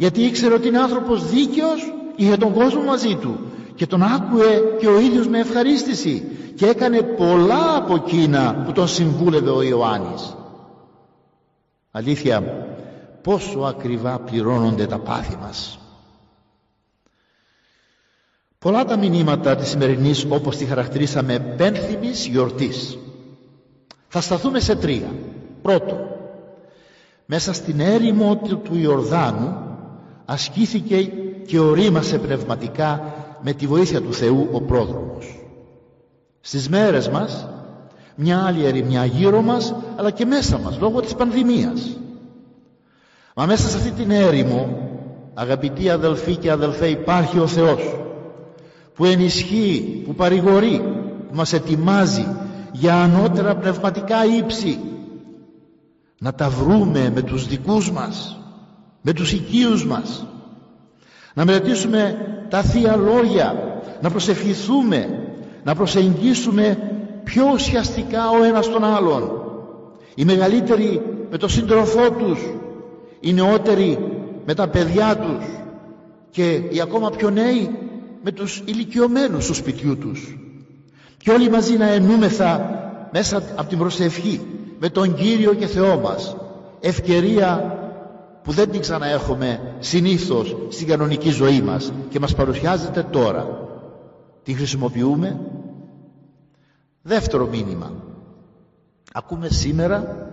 γιατί 0.01 0.21
ήξερε 0.21 0.53
ότι 0.53 0.67
είναι 0.67 0.79
άνθρωπος 0.79 1.29
δίκαιος 1.29 1.93
είχε 2.15 2.37
τον 2.37 2.53
κόσμο 2.53 2.83
μαζί 2.83 3.15
του 3.15 3.39
και 3.75 3.87
τον 3.87 4.03
άκουε 4.03 4.61
και 4.79 4.87
ο 4.87 4.99
ίδιος 4.99 5.27
με 5.27 5.39
ευχαρίστηση 5.39 6.23
και 6.55 6.65
έκανε 6.65 7.01
πολλά 7.01 7.75
από 7.75 7.95
εκείνα 7.95 8.63
που 8.65 8.71
τον 8.71 8.87
συμβούλευε 8.87 9.49
ο 9.49 9.61
Ιωάννης. 9.61 10.35
Αλήθεια 11.91 12.41
πόσο 13.21 13.59
ακριβά 13.59 14.19
πληρώνονται 14.19 14.85
τα 14.85 14.99
πάθη 14.99 15.37
μας. 15.41 15.79
Πολλά 18.59 18.85
τα 18.85 18.97
μηνύματα 18.97 19.55
της 19.55 19.69
σημερινής 19.69 20.25
όπως 20.29 20.57
τη 20.57 20.65
χαρακτηρίσαμε 20.65 21.39
πένθυμης 21.39 22.25
γιορτής. 22.25 22.97
Θα 24.07 24.21
σταθούμε 24.21 24.59
σε 24.59 24.75
τρία. 24.75 25.13
Πρώτο 25.61 26.07
μέσα 27.25 27.53
στην 27.53 27.79
έρημο 27.79 28.35
του 28.35 28.75
Ιορδάνου 28.77 29.69
ασκήθηκε 30.31 31.11
και 31.45 31.59
ορίμασε 31.59 32.17
πνευματικά 32.17 33.13
με 33.41 33.53
τη 33.53 33.67
βοήθεια 33.67 34.01
του 34.01 34.13
Θεού 34.13 34.47
ο 34.51 34.61
πρόδρομος. 34.61 35.39
Στις 36.41 36.69
μέρες 36.69 37.09
μας 37.09 37.49
μια 38.15 38.45
άλλη 38.45 38.65
ερημιά 38.65 39.05
γύρω 39.05 39.41
μας 39.41 39.75
αλλά 39.95 40.11
και 40.11 40.25
μέσα 40.25 40.57
μας 40.57 40.77
λόγω 40.79 41.01
της 41.01 41.15
πανδημίας. 41.15 41.97
Μα 43.35 43.45
μέσα 43.45 43.69
σε 43.69 43.77
αυτή 43.77 43.91
την 43.91 44.11
έρημο 44.11 44.89
αγαπητοί 45.33 45.89
αδελφοί 45.89 46.35
και 46.35 46.51
αδελφέ 46.51 46.87
υπάρχει 46.87 47.39
ο 47.39 47.47
Θεός 47.47 47.99
που 48.93 49.05
ενισχύει, 49.05 50.03
που 50.05 50.15
παρηγορεί 50.15 50.81
που 51.29 51.35
μας 51.35 51.53
ετοιμάζει 51.53 52.25
για 52.71 52.95
ανώτερα 52.95 53.55
πνευματικά 53.55 54.25
ύψη. 54.25 54.79
Να 56.19 56.33
τα 56.33 56.49
βρούμε 56.49 57.11
με 57.15 57.21
τους 57.21 57.47
δικούς 57.47 57.91
μας 57.91 58.40
με 59.01 59.13
τους 59.13 59.31
οικείους 59.31 59.85
μας. 59.85 60.25
Να 61.33 61.45
μελετήσουμε 61.45 62.15
τα 62.49 62.61
Θεία 62.61 62.95
Λόγια. 62.95 63.79
Να 64.01 64.09
προσευχηθούμε. 64.09 65.19
Να 65.63 65.75
προσεγγίσουμε 65.75 66.77
πιο 67.23 67.49
ουσιαστικά 67.53 68.29
ο 68.29 68.43
ένας 68.43 68.69
τον 68.69 68.83
άλλον. 68.83 69.31
Οι 70.15 70.25
μεγαλύτεροι 70.25 71.01
με 71.31 71.37
τον 71.37 71.49
σύντροφό 71.49 72.11
τους. 72.11 72.39
Οι 73.19 73.33
νεότεροι 73.33 73.97
με 74.45 74.53
τα 74.53 74.67
παιδιά 74.67 75.17
τους. 75.17 75.45
Και 76.29 76.61
οι 76.69 76.81
ακόμα 76.81 77.09
πιο 77.09 77.29
νέοι 77.29 77.69
με 78.23 78.31
τους 78.31 78.61
ηλικιωμένους 78.65 79.45
του 79.45 79.53
σπιτιού 79.53 79.97
τους. 79.97 80.37
Και 81.17 81.31
όλοι 81.31 81.49
μαζί 81.49 81.77
να 81.77 81.87
ενούμεθα 81.87 82.79
μέσα 83.11 83.43
από 83.55 83.69
την 83.69 83.77
προσευχή 83.77 84.41
με 84.79 84.89
τον 84.89 85.13
Κύριο 85.13 85.53
και 85.53 85.67
Θεό 85.67 85.99
μας. 85.99 86.35
Ευκαιρία 86.79 87.80
που 88.43 88.51
δεν 88.51 88.69
την 88.71 88.81
ξαναέχουμε 88.81 89.75
συνήθως 89.79 90.55
στην 90.69 90.87
κανονική 90.87 91.29
ζωή 91.29 91.61
μας. 91.61 91.91
Και 92.09 92.19
μας 92.19 92.35
παρουσιάζεται 92.35 93.03
τώρα. 93.11 93.47
Την 94.43 94.55
χρησιμοποιούμε. 94.55 95.39
Δεύτερο 97.01 97.47
μήνυμα. 97.47 97.91
Ακούμε 99.13 99.47
σήμερα 99.49 100.29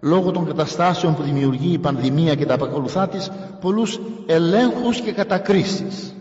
λόγω 0.00 0.30
των 0.30 0.46
καταστάσεων 0.46 1.14
που 1.14 1.22
δημιουργεί 1.22 1.72
η 1.72 1.78
πανδημία 1.78 2.34
και 2.34 2.46
τα 2.46 2.54
απακολουθά 2.54 3.08
της 3.08 3.30
πολλούς 3.60 4.00
ελέγχους 4.26 5.00
και 5.00 5.12
κατακρίσεις. 5.12 6.14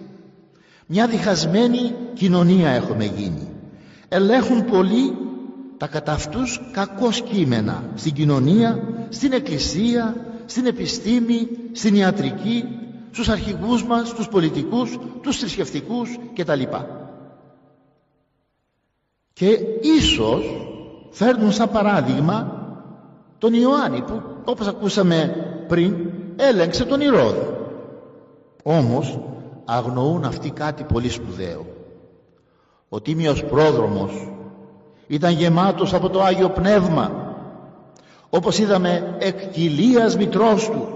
Μια 0.86 1.08
διχασμένη 1.08 1.94
κοινωνία 2.14 2.70
έχουμε 2.70 3.06
γίνει. 3.06 3.48
Ελέγχουν 4.10 4.66
πολύ 4.66 5.14
τα 5.78 5.88
κατά 5.88 6.12
αυτούς 6.12 6.62
κακός 6.72 7.22
κείμενα. 7.22 7.84
Στην 7.96 8.14
κοινωνία, 8.14 8.80
στην 9.10 9.34
εκκλησία, 9.34 10.16
στην 10.48 10.66
επιστήμη, 10.66 11.48
στην 11.72 11.96
ιατρική, 11.96 12.64
στους 13.12 13.30
αρχηγούς 13.30 13.84
μας, 13.84 14.08
στους 14.08 14.28
πολιτικούς, 14.28 14.98
τους 15.22 15.40
θρησκευτικούς 15.40 16.18
κτλ. 16.36 16.62
Και 19.34 19.60
ίσως 19.82 20.68
φέρνουν 21.10 21.52
σαν 21.52 21.72
παράδειγμα 21.72 22.66
τον 23.38 23.54
Ιωάννη 23.54 24.02
που 24.02 24.22
όπως 24.46 24.68
ακούσαμε 24.68 25.36
πριν 25.68 25.96
έλεγξε 26.36 26.86
τον 26.86 27.02
Ηρώδη. 27.02 27.48
Όμως 28.64 29.20
αγνοούν 29.66 30.24
αυτοί 30.24 30.50
κάτι 30.50 30.84
πολύ 30.84 31.10
σπουδαίο. 31.10 31.66
Ο 32.90 33.02
Τίμιος 33.02 33.44
Πρόδρομος 33.44 34.32
ήταν 35.08 35.32
γεμάτος 35.32 35.94
από 35.94 36.10
το 36.10 36.22
Άγιο 36.22 36.50
Πνεύμα 36.50 37.27
όπως 38.30 38.60
είδαμε 38.60 39.16
εκ 39.18 39.50
κοιλίας 39.50 40.18
μητρός 40.18 40.70
του. 40.70 40.88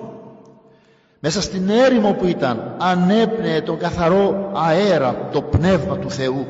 Μέσα 1.19 1.41
στην 1.41 1.69
έρημο 1.69 2.13
που 2.13 2.25
ήταν 2.25 2.75
ανέπνεε 2.79 3.61
τον 3.61 3.77
καθαρό 3.77 4.51
αέρα 4.53 5.29
το 5.31 5.41
πνεύμα 5.41 5.97
του 5.97 6.09
Θεού. 6.11 6.45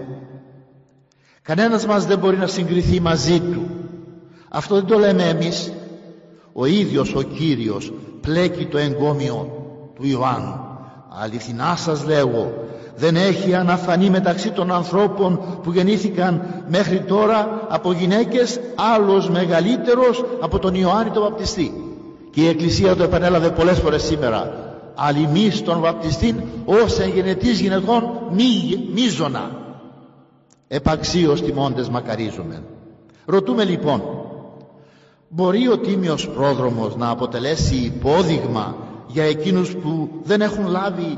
Κανένας 1.42 1.86
μας 1.86 2.06
δεν 2.06 2.20
μπορεί 2.20 2.38
να 2.38 2.48
συγκριθεί 2.48 3.00
μαζί 3.00 3.40
του. 3.40 3.66
Αυτό 4.50 4.76
δεν 4.76 4.86
το 4.86 4.98
λέμε 4.98 5.24
εμείς. 5.24 5.72
Ο 6.54 6.66
ίδιος 6.66 7.16
ο 7.16 7.22
Κύριος 7.22 7.94
πλέκει 8.22 8.66
το 8.66 8.78
εγκόμιο 8.78 9.50
του 9.96 10.08
Ιωάννου. 10.08 10.60
Αληθινά 11.10 11.76
σας 11.76 12.06
λέγω 12.06 12.54
δεν 12.96 13.16
έχει 13.16 13.56
αναφανεί 13.56 14.10
μεταξύ 14.10 14.52
των 14.52 14.72
ανθρώπων 14.72 15.40
που 15.64 15.72
γεννήθηκαν 15.72 16.64
μέχρι 16.68 17.00
τώρα 17.00 17.68
από 17.70 17.92
γυναίκες 17.94 18.60
άλλος 18.96 19.30
μεγαλύτερος 19.30 20.26
από 20.40 20.60
τον 20.60 20.76
Ιωάννη 20.76 21.10
τον 21.12 21.24
Βαπτιστή. 21.24 21.74
Και 22.32 22.42
η 22.42 22.48
Εκκλησία 22.48 22.96
το 22.96 23.04
επανέλαβε 23.04 23.50
πολλές 23.50 23.80
φορές 23.80 24.04
σήμερα. 24.04 24.54
Αλλημείς 24.96 25.62
τον 25.64 25.80
Βαπτιστή 25.80 26.36
ως 26.66 27.00
εγενετής 27.00 27.60
γυναικών 27.60 28.04
μη, 28.32 28.90
μίζωνα. 28.94 29.52
Επαξίως 30.68 31.42
τιμώντες 31.42 31.90
μακαρίζουμε 31.90 32.64
ρωτούμε 33.32 33.64
λοιπόν 33.64 34.02
μπορεί 35.30 35.68
ο 35.68 35.78
Τίμιος 35.78 36.30
Πρόδρομος 36.30 36.96
να 36.96 37.10
αποτελέσει 37.10 37.76
υπόδειγμα 37.76 38.76
για 39.08 39.24
εκείνους 39.24 39.76
που 39.76 40.10
δεν 40.24 40.42
έχουν 40.42 40.68
λάβει 40.68 41.18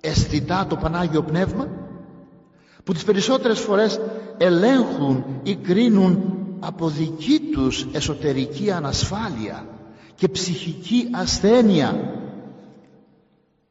αισθητά 0.00 0.66
το 0.68 0.76
Πανάγιο 0.76 1.22
Πνεύμα 1.22 1.68
που 2.84 2.92
τις 2.92 3.04
περισσότερες 3.04 3.58
φορές 3.58 4.00
ελέγχουν 4.38 5.24
ή 5.42 5.54
κρίνουν 5.54 6.38
από 6.60 6.88
δική 6.88 7.40
τους 7.52 7.86
εσωτερική 7.92 8.70
ανασφάλεια 8.70 9.64
και 10.14 10.28
ψυχική 10.28 11.08
ασθένεια 11.12 12.14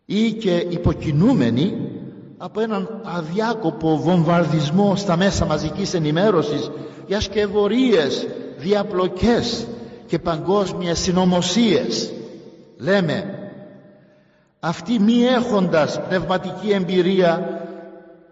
ή 0.06 0.32
και 0.32 0.66
υποκινούμενοι 0.70 1.92
από 2.38 2.60
έναν 2.62 3.02
αδιάκοπο 3.04 3.98
βομβαρδισμό 3.98 4.96
στα 4.96 5.18
μέσα 5.18 5.46
μαζικής 5.46 5.94
ενημέρωσης 5.94 6.72
για 7.08 7.20
σκευωρίες, 7.22 8.28
διαπλοκές 8.58 9.68
και 10.08 10.20
παγκόσμιες 10.20 11.00
συνωμοσίες. 11.00 12.12
Λέμε 12.78 13.37
αυτοί 14.60 15.00
μη 15.00 15.24
έχοντας 15.24 16.02
πνευματική 16.08 16.70
εμπειρία 16.72 17.62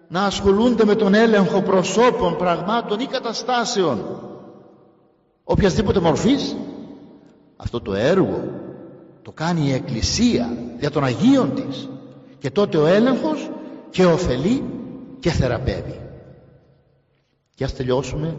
να 0.07 0.23
ασχολούνται 0.25 0.85
με 0.85 0.95
τον 0.95 1.13
έλεγχο 1.13 1.61
προσώπων, 1.61 2.37
πραγμάτων 2.37 2.99
ή 2.99 3.05
καταστάσεων 3.05 4.19
οποιασδήποτε 5.43 5.99
μορφής. 5.99 6.55
Αυτό 7.57 7.81
το 7.81 7.93
έργο 7.93 8.43
το 9.21 9.31
κάνει 9.31 9.67
η 9.67 9.73
Εκκλησία 9.73 10.57
για 10.79 10.91
των 10.91 11.03
Αγίων 11.03 11.53
της. 11.55 11.89
Και 12.39 12.49
τότε 12.51 12.77
ο 12.77 12.85
έλεγχος 12.85 13.49
και 13.89 14.05
ωφελεί 14.05 14.63
και 15.19 15.29
θεραπεύει. 15.31 15.99
Και 17.55 17.63
ας 17.63 17.73
τελειώσουμε 17.75 18.37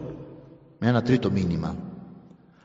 με 0.78 0.88
ένα 0.88 1.02
τρίτο 1.02 1.30
μήνυμα. 1.30 1.76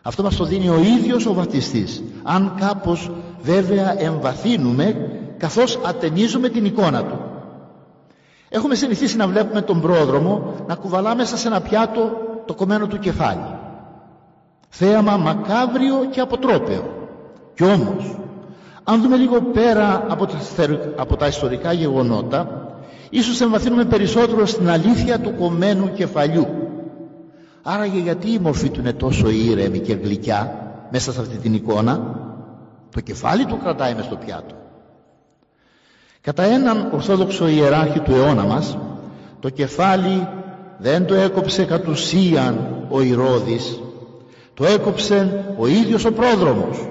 Αυτό 0.02 0.24
μας 0.24 0.36
το 0.36 0.46
δίνει 0.46 0.70
ο 0.70 0.78
ίδιος 0.78 1.26
ο 1.26 1.34
βαπτιστής. 1.34 2.04
Αν 2.24 2.56
κάπως 2.60 3.12
βέβαια 3.42 4.02
εμβαθύνουμε 4.02 5.10
καθώς 5.38 5.80
ατενίζουμε 5.86 6.50
την 6.50 6.66
εικόνα 6.66 7.04
του. 7.04 7.20
Έχουμε 8.50 8.76
συνηθίσει 8.76 9.18
να 9.18 9.28
βλέπουμε 9.28 9.62
τον 9.62 9.82
πρόδρομο 9.82 10.54
να 10.68 10.76
κουβαλά 10.76 11.16
μέσα 11.16 11.38
σε 11.38 11.48
ένα 11.48 11.62
πιάτο 11.62 12.12
το 12.46 12.54
κομμένο 12.54 12.88
του 12.88 13.00
κεφάλι. 13.00 13.56
Θέαμα 14.70 15.18
μακάβριο 15.18 16.08
και 16.12 16.20
αποτρόπαιο. 16.20 17.10
Κι 17.56 17.64
όμως 17.64 18.16
αν 18.84 19.02
δούμε 19.02 19.16
λίγο 19.16 19.42
πέρα 19.42 20.06
από 20.10 20.26
τα, 20.26 20.38
από 20.96 21.16
τα 21.16 21.28
ιστορικά 21.28 21.72
γεγονότα 21.74 22.66
ίσως 23.10 23.42
εμβαθύνουμε 23.42 23.86
περισσότερο 23.86 24.46
στην 24.46 24.70
αλήθεια 24.70 25.20
του 25.20 25.36
κομμένου 25.40 25.92
κεφαλιού. 25.94 26.48
Άραγε 27.64 28.00
γιατί 28.00 28.32
η 28.32 28.40
μορφή 28.40 28.70
του 28.70 28.80
είναι 28.80 28.94
τόσο 28.94 29.30
ήρεμη 29.30 29.80
και 29.80 29.94
γλυκιά 29.94 30.56
μέσα 30.92 31.12
σε 31.12 31.22
αυτή 31.22 31.38
την 31.38 31.54
εικόνα; 31.54 32.16
Το 32.92 33.00
κεφάλι 33.00 33.46
του 33.46 33.58
κρατάει 33.58 33.94
μες 33.94 34.06
στο 34.06 34.16
πιάτο. 34.16 34.56
Κατά 36.22 36.44
έναν 36.44 36.90
ορθόδοξο 36.94 37.48
ιεράρχη 37.48 38.00
του 38.00 38.12
αιώνα 38.12 38.44
μας 38.44 38.78
το 39.40 39.50
κεφάλι 39.50 40.28
δεν 40.78 41.06
το 41.06 41.14
έκοψε 41.14 41.66
κατ' 41.66 41.88
ουσίαν 41.88 42.86
ο 42.90 43.02
Ηρώδης 43.02 43.82
το 44.54 44.66
έκοψε 44.66 45.46
ο 45.58 45.68
ίδιος 45.68 46.06
ο 46.06 46.12
πρόδρομος. 46.12 46.90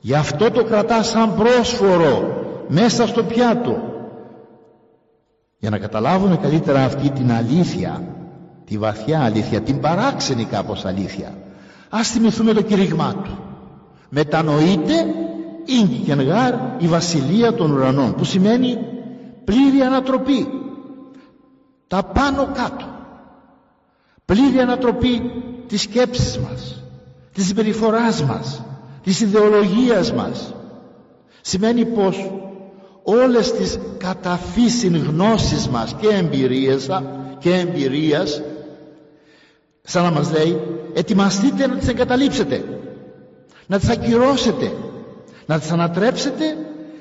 Γι' 0.00 0.14
αυτό 0.14 0.50
το 0.50 0.64
κρατά 0.64 1.02
σαν 1.02 1.34
πρόσφορο 1.34 2.44
μέσα 2.68 3.06
στο 3.06 3.22
πιάτο. 3.22 3.82
Για 5.58 5.70
να 5.70 5.78
καταλάβουμε 5.78 6.36
καλύτερα 6.36 6.84
αυτή 6.84 7.10
την 7.10 7.32
αλήθεια 7.32 8.02
τη 8.64 8.78
βαθιά 8.78 9.24
αλήθεια 9.24 9.60
την 9.60 9.80
παράξενη 9.80 10.44
κάπως 10.44 10.84
αλήθεια 10.84 11.34
ας 11.88 12.08
θυμηθούμε 12.08 12.52
το 12.52 12.62
κηρύγμά 12.62 13.14
του 13.24 13.38
μετανοείται 14.14 15.14
γάρ 16.26 16.54
η 16.78 16.86
βασιλεία 16.86 17.54
των 17.54 17.70
ουρανών 17.70 18.14
που 18.14 18.24
σημαίνει 18.24 18.78
πλήρη 19.44 19.80
ανατροπή. 19.80 20.48
Τα 21.86 22.02
πάνω 22.02 22.48
κάτω. 22.54 22.84
Πλήρη 24.24 24.58
ανατροπή 24.58 25.32
της 25.66 25.80
σκέψης 25.82 26.38
μας 26.38 26.82
της 27.32 27.46
συμπεριφοράς 27.46 28.22
μας 28.22 28.62
της 29.02 29.20
ιδεολογίας 29.20 30.12
μας. 30.12 30.54
Σημαίνει 31.40 31.84
πως 31.84 32.30
όλες 33.02 33.52
τις 33.52 33.78
καταφύσιν 33.98 34.96
γνώσεις 34.96 35.68
μας 35.68 35.94
και 36.00 36.08
εμπειρίες 36.08 36.88
και 37.38 37.54
εμπειρίας 37.54 38.42
σαν 39.82 40.02
να 40.02 40.10
μας 40.10 40.32
λέει 40.32 40.60
ετοιμαστείτε 40.94 41.66
να 41.66 41.76
τις 41.76 41.88
εγκαταλείψετε 41.88 42.64
να 43.66 43.78
τις 43.78 43.88
ακυρώσετε. 43.88 44.72
Να 45.46 45.58
τις 45.58 45.70
ανατρέψετε 45.70 46.44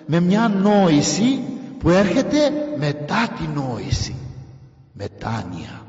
με 0.05 0.19
μια 0.19 0.47
νόηση 0.47 1.39
που 1.77 1.89
έρχεται 1.89 2.37
μετά 2.77 3.27
τη 3.37 3.59
νόηση. 3.59 4.15
Μετάνοια. 4.93 5.81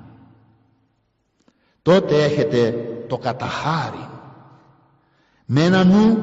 Τότε 1.83 2.25
έχετε 2.25 2.75
το 3.09 3.19
καταχάρι. 3.19 4.09
Με 5.47 5.63
ένα 5.63 5.85
νου 5.85 6.19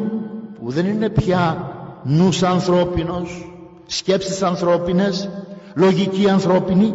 που 0.60 0.72
δεν 0.72 0.86
είναι 0.86 1.10
πια 1.10 1.72
νους 2.04 2.44
ανθρώπινος 2.44 3.52
σκέψεις 3.86 4.42
ανθρώπινες 4.42 5.30
λογική 5.76 6.30
ανθρώπινη 6.30 6.94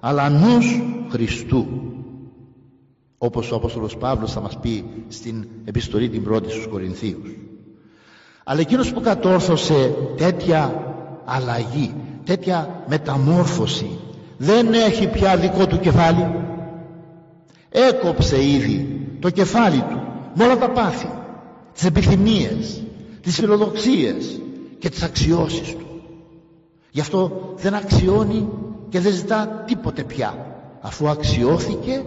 αλλά 0.00 0.28
νους 0.28 0.82
Χριστού 1.10 1.66
όπως 3.22 3.52
ο 3.52 3.56
Απόστολος 3.56 3.96
Παύλος 3.96 4.32
θα 4.32 4.40
μας 4.40 4.58
πει 4.58 4.84
στην 5.08 5.48
επιστολή 5.64 6.08
την 6.08 6.22
πρώτη 6.22 6.50
στους 6.50 6.66
Κορινθίους. 6.66 7.36
Αλλά 8.44 8.60
εκείνος 8.60 8.92
που 8.92 9.00
κατόρθωσε 9.00 9.94
τέτοια 10.16 10.84
αλλαγή 11.24 11.94
τέτοια 12.24 12.84
μεταμόρφωση 12.88 13.90
δεν 14.36 14.72
έχει 14.72 15.08
πια 15.08 15.36
δικό 15.36 15.66
του 15.66 15.78
κεφάλι. 15.80 16.26
Έκοψε 17.70 18.44
ήδη 18.44 19.06
το 19.20 19.30
κεφάλι 19.30 19.80
του 19.90 20.02
με 20.34 20.44
όλα 20.44 20.58
τα 20.58 20.70
πάθη 20.70 21.10
τις 21.72 21.84
επιθυμίες 21.84 22.82
τις 23.22 23.34
φιλοδοξίες 23.34 24.40
και 24.78 24.88
τις 24.88 25.02
αξιώσεις 25.02 25.74
του. 25.76 25.86
Γι' 26.90 27.00
αυτό 27.00 27.52
δεν 27.56 27.74
αξιώνει 27.74 28.48
και 28.88 29.00
δεν 29.00 29.12
ζητά 29.12 29.64
τίποτε 29.66 30.02
πια 30.02 30.46
αφού 30.80 31.08
αξιώθηκε 31.08 32.04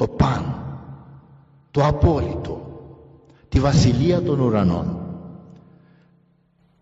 το 0.00 0.08
παν 0.08 0.54
το 1.70 1.84
απόλυτο 1.86 2.60
τη 3.48 3.60
βασιλεία 3.60 4.22
των 4.22 4.40
ουρανών. 4.40 4.98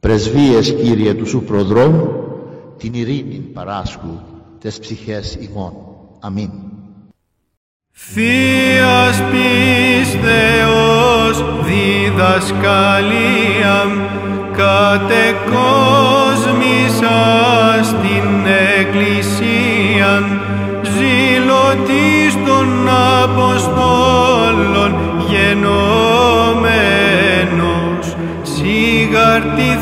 Πρεσβείες 0.00 0.74
Κύριε 0.74 1.14
του 1.14 1.26
σου 1.26 1.42
προδρόμου 1.42 2.08
την 2.78 2.94
ειρήνη 2.94 3.36
παράσκου 3.36 4.20
τες 4.60 4.78
ψυχές 4.78 5.34
ημών. 5.34 5.72
Αμήν. 6.20 6.50
Θείας 7.90 9.22
πίστεως 9.30 10.24
διδασκαλία 11.64 12.66
κατεκόσμησα 14.52 15.08
στην 17.82 18.46
Εκκλησία 18.78 20.22
ζήλωτης 20.82 22.17
γενομένος 25.48 26.66
σιγαρτή 28.42 29.78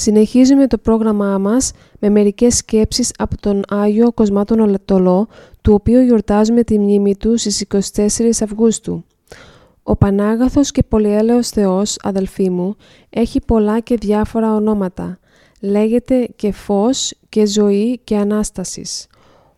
Συνεχίζουμε 0.00 0.66
το 0.66 0.78
πρόγραμμά 0.78 1.38
μας 1.38 1.72
με 1.98 2.08
μερικές 2.08 2.56
σκέψεις 2.56 3.12
από 3.18 3.40
τον 3.40 3.62
Άγιο 3.68 4.12
Κοσμάτων 4.12 4.60
Ολετολό, 4.60 5.28
του 5.62 5.72
οποίου 5.72 6.00
γιορτάζουμε 6.00 6.62
τη 6.62 6.78
μνήμη 6.78 7.16
του 7.16 7.38
στις 7.38 7.64
24 7.96 8.42
Αυγούστου. 8.42 9.04
Ο 9.82 9.96
Πανάγαθος 9.96 10.70
και 10.70 10.82
Πολυέλεος 10.82 11.48
Θεός, 11.48 11.96
αδελφοί 12.02 12.50
μου, 12.50 12.76
έχει 13.10 13.40
πολλά 13.40 13.80
και 13.80 13.96
διάφορα 13.96 14.54
ονόματα. 14.54 15.18
Λέγεται 15.60 16.28
και 16.36 16.52
φως 16.52 17.14
και 17.28 17.46
ζωή 17.46 18.00
και 18.04 18.16
Ανάστασης. 18.16 19.06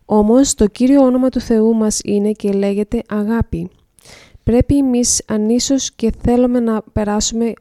Όμως 0.05 0.53
το 0.53 0.67
κύριο 0.67 1.01
όνομα 1.01 1.29
του 1.29 1.39
Θεού 1.39 1.75
μας 1.75 1.99
είναι 2.03 2.31
και 2.31 2.51
λέγεται 2.51 3.01
αγάπη. 3.07 3.69
Πρέπει 4.43 4.77
εμείς 4.77 5.23
ανίσως 5.27 5.91
και 5.91 6.11
θέλουμε 6.21 6.59
να 6.59 6.81
περάσουμε 6.93 7.53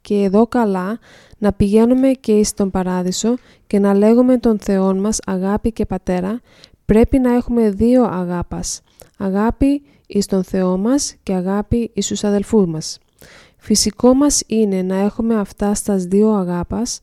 και 0.00 0.14
εδώ 0.14 0.46
καλά 0.46 0.98
να 1.40 1.52
πηγαίνουμε 1.52 2.08
και 2.08 2.32
εις 2.32 2.54
τον 2.54 2.70
Παράδεισο 2.70 3.34
και 3.66 3.78
να 3.78 3.94
λέγουμε 3.94 4.38
τον 4.38 4.58
Θεόν 4.58 4.98
μας 4.98 5.18
αγάπη 5.26 5.72
και 5.72 5.86
Πατέρα, 5.86 6.40
πρέπει 6.84 7.18
να 7.18 7.34
έχουμε 7.34 7.70
δύο 7.70 8.04
αγάπας. 8.04 8.80
Αγάπη 9.18 9.82
εις 10.06 10.26
τον 10.26 10.44
Θεό 10.44 10.76
μας 10.76 11.14
και 11.22 11.32
αγάπη 11.32 11.90
εις 11.94 12.06
τους 12.06 12.24
αδελφούς 12.24 12.66
μας. 12.66 12.98
Φυσικό 13.56 14.14
μας 14.14 14.42
είναι 14.46 14.82
να 14.82 14.96
έχουμε 14.96 15.38
αυτά 15.38 15.74
στας 15.74 16.04
δύο 16.04 16.30
αγάπας, 16.30 17.00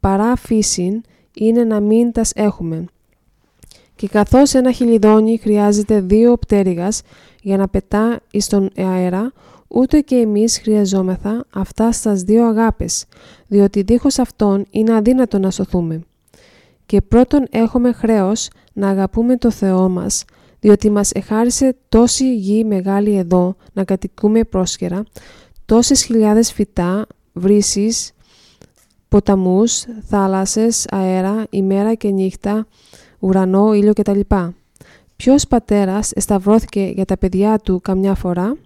παρά 0.00 0.36
φύσιν 0.36 1.00
είναι 1.34 1.64
να 1.64 1.80
μην 1.80 2.12
τας 2.12 2.32
έχουμε. 2.34 2.84
Και 3.96 4.08
καθώς 4.08 4.54
ένα 4.54 4.72
χιλιδόνι 4.72 5.38
χρειάζεται 5.38 6.00
δύο 6.00 6.36
πτέρυγας 6.36 7.02
για 7.42 7.56
να 7.56 7.68
πετά 7.68 8.20
εις 8.30 8.46
τον 8.46 8.70
αέρα, 8.76 9.32
Ούτε 9.68 10.00
και 10.00 10.14
εμείς 10.16 10.58
χρειαζόμεθα 10.58 11.44
αυτά 11.50 11.92
στις 11.92 12.22
δύο 12.22 12.46
αγάπες, 12.46 13.04
διότι 13.46 13.82
δίχως 13.82 14.18
αυτόν 14.18 14.66
είναι 14.70 14.94
αδύνατο 14.94 15.38
να 15.38 15.50
σωθούμε. 15.50 16.02
Και 16.86 17.00
πρώτον 17.00 17.46
έχουμε 17.50 17.92
χρέος 17.92 18.48
να 18.72 18.88
αγαπούμε 18.88 19.36
το 19.36 19.50
Θεό 19.50 19.88
μας, 19.88 20.24
διότι 20.60 20.90
μας 20.90 21.12
εχάρισε 21.12 21.76
τόση 21.88 22.34
γη 22.34 22.64
μεγάλη 22.64 23.16
εδώ 23.16 23.56
να 23.72 23.84
κατοικούμε 23.84 24.44
πρόσχερα, 24.44 25.02
τόσες 25.66 26.04
χιλιάδες 26.04 26.52
φυτά, 26.52 27.06
βρύσεις, 27.32 28.12
ποταμούς, 29.08 29.84
θάλασσες, 30.08 30.86
αέρα, 30.90 31.46
ημέρα 31.50 31.94
και 31.94 32.10
νύχτα, 32.10 32.66
ουρανό, 33.18 33.74
ήλιο 33.74 33.92
κτλ. 33.92 34.20
Ποιος 35.16 35.46
πατέρας 35.46 36.12
εσταυρώθηκε 36.12 36.92
για 36.94 37.04
τα 37.04 37.18
παιδιά 37.18 37.58
του 37.58 37.80
καμιά 37.80 38.14
φορά, 38.14 38.56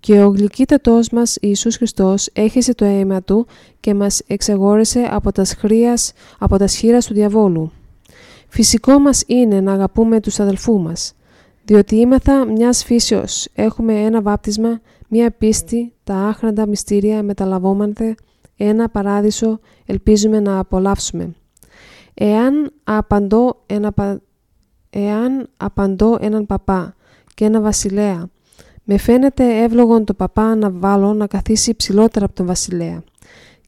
και 0.00 0.22
ο 0.22 0.28
γλυκύτατός 0.28 1.10
μας 1.10 1.36
Ιησούς 1.40 1.76
Χριστός 1.76 2.28
έχισε 2.32 2.74
το 2.74 2.84
αίμα 2.84 3.22
Του 3.22 3.46
και 3.80 3.94
μας 3.94 4.22
εξεγόρεσε 4.26 5.08
από 5.10 5.32
τας, 5.32 5.48
σχρίας, 5.48 6.12
από 6.38 6.58
τας 6.58 6.72
σχήρας 6.72 7.06
του 7.06 7.14
διαβόλου. 7.14 7.72
Φυσικό 8.48 8.98
μας 8.98 9.22
είναι 9.26 9.60
να 9.60 9.72
αγαπούμε 9.72 10.20
τους 10.20 10.40
αδελφούς 10.40 10.82
μας, 10.82 11.14
διότι 11.64 11.96
είμεθα 11.96 12.44
μιας 12.44 12.84
φύσεως, 12.84 13.48
έχουμε 13.54 13.94
ένα 13.94 14.22
βάπτισμα, 14.22 14.80
μια 15.08 15.30
πίστη, 15.30 15.92
τα 16.04 16.14
άχραντα 16.14 16.66
μυστήρια 16.66 17.22
μεταλαβόμανθε, 17.22 18.14
ένα 18.56 18.88
παράδεισο 18.88 19.60
ελπίζουμε 19.86 20.40
να 20.40 20.58
απολαύσουμε. 20.58 21.34
Εάν 22.14 22.72
απαντώ, 22.84 23.62
ένα, 23.66 23.94
εάν 24.90 25.48
απαντώ 25.56 26.18
έναν 26.20 26.46
παπά 26.46 26.94
και 27.34 27.44
ένα 27.44 27.60
βασιλέα, 27.60 28.28
με 28.90 28.98
φαίνεται 28.98 29.62
εύλογον 29.62 30.04
το 30.04 30.14
παπά 30.14 30.54
να 30.54 30.70
βάλω 30.70 31.12
να 31.12 31.26
καθίσει 31.26 31.74
ψηλότερα 31.74 32.24
από 32.24 32.34
τον 32.34 32.46
βασιλέα. 32.46 33.02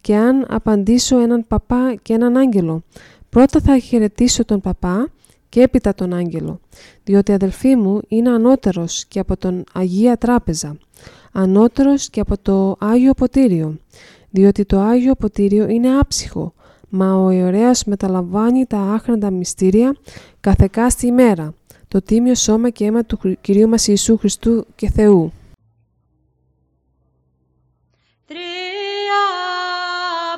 Και 0.01 0.17
αν 0.17 0.47
απαντήσω 0.49 1.19
έναν 1.19 1.45
παπά 1.49 1.95
και 2.03 2.13
έναν 2.13 2.37
άγγελο, 2.37 2.83
πρώτα 3.29 3.61
θα 3.61 3.79
χαιρετήσω 3.79 4.45
τον 4.45 4.61
παπά 4.61 5.09
και 5.49 5.63
έπειτα 5.63 5.95
τον 5.95 6.15
άγγελο, 6.15 6.61
διότι 7.05 7.33
αδελφοί 7.33 7.77
μου 7.77 8.01
είναι 8.09 8.31
ανώτερος 8.31 9.05
και 9.05 9.19
από 9.19 9.37
τον 9.37 9.65
Αγία 9.73 10.17
Τράπεζα, 10.17 10.77
ανώτερος 11.33 12.11
και 12.11 12.21
από 12.21 12.39
το 12.43 12.77
Άγιο 12.79 13.13
Ποτήριο, 13.13 13.77
διότι 14.31 14.65
το 14.65 14.81
Άγιο 14.81 15.15
Ποτήριο 15.15 15.69
είναι 15.69 15.99
άψυχο, 15.99 16.53
μα 16.89 17.15
ο 17.15 17.31
ιερέας 17.31 17.85
μεταλαμβάνει 17.85 18.67
τα 18.67 18.79
άχραντα 18.79 19.31
μυστήρια 19.31 19.97
καθεκάστη 20.41 21.07
ημέρα 21.07 21.55
το 21.91 22.03
τίμιο 22.03 22.35
σώμα 22.35 22.71
και 22.71 22.85
αίμα 22.85 23.05
του 23.05 23.19
Κυρίου 23.41 23.69
μας 23.69 23.87
Ιησού 23.87 24.17
Χριστού 24.19 24.67
και 24.75 24.91
Θεού. 24.91 25.33
Τρία 28.27 29.27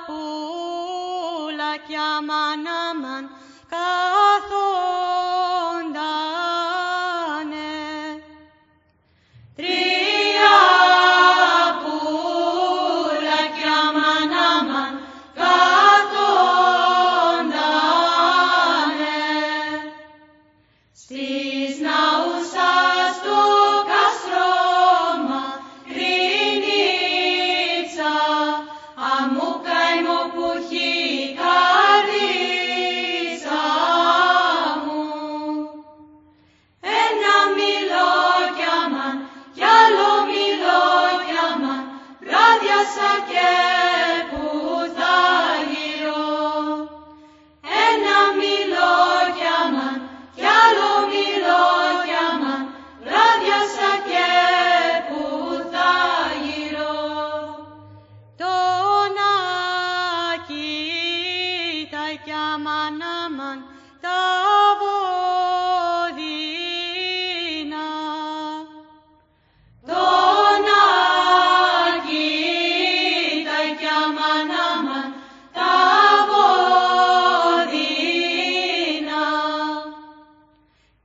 πουλα 0.06 1.76
κι 1.86 1.94
αμανάμαν 2.16 3.41
Krishna 21.42 22.24
Ustastu. 22.38 23.41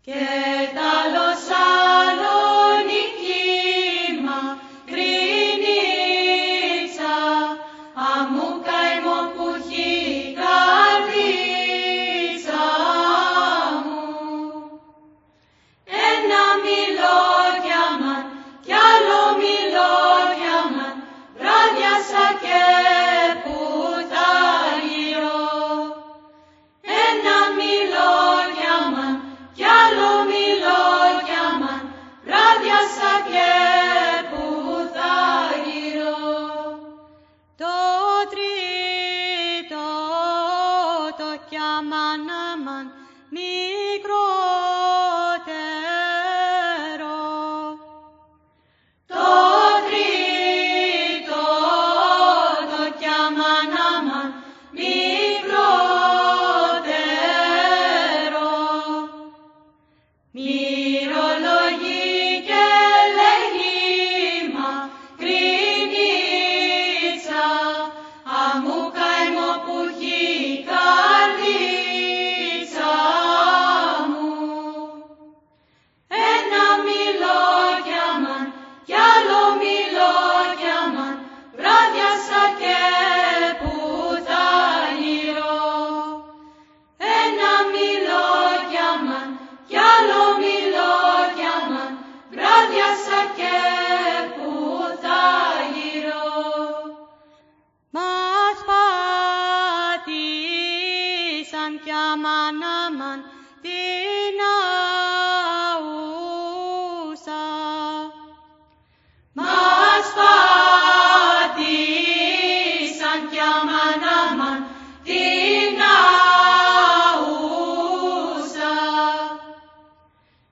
Yeah. 0.07 0.46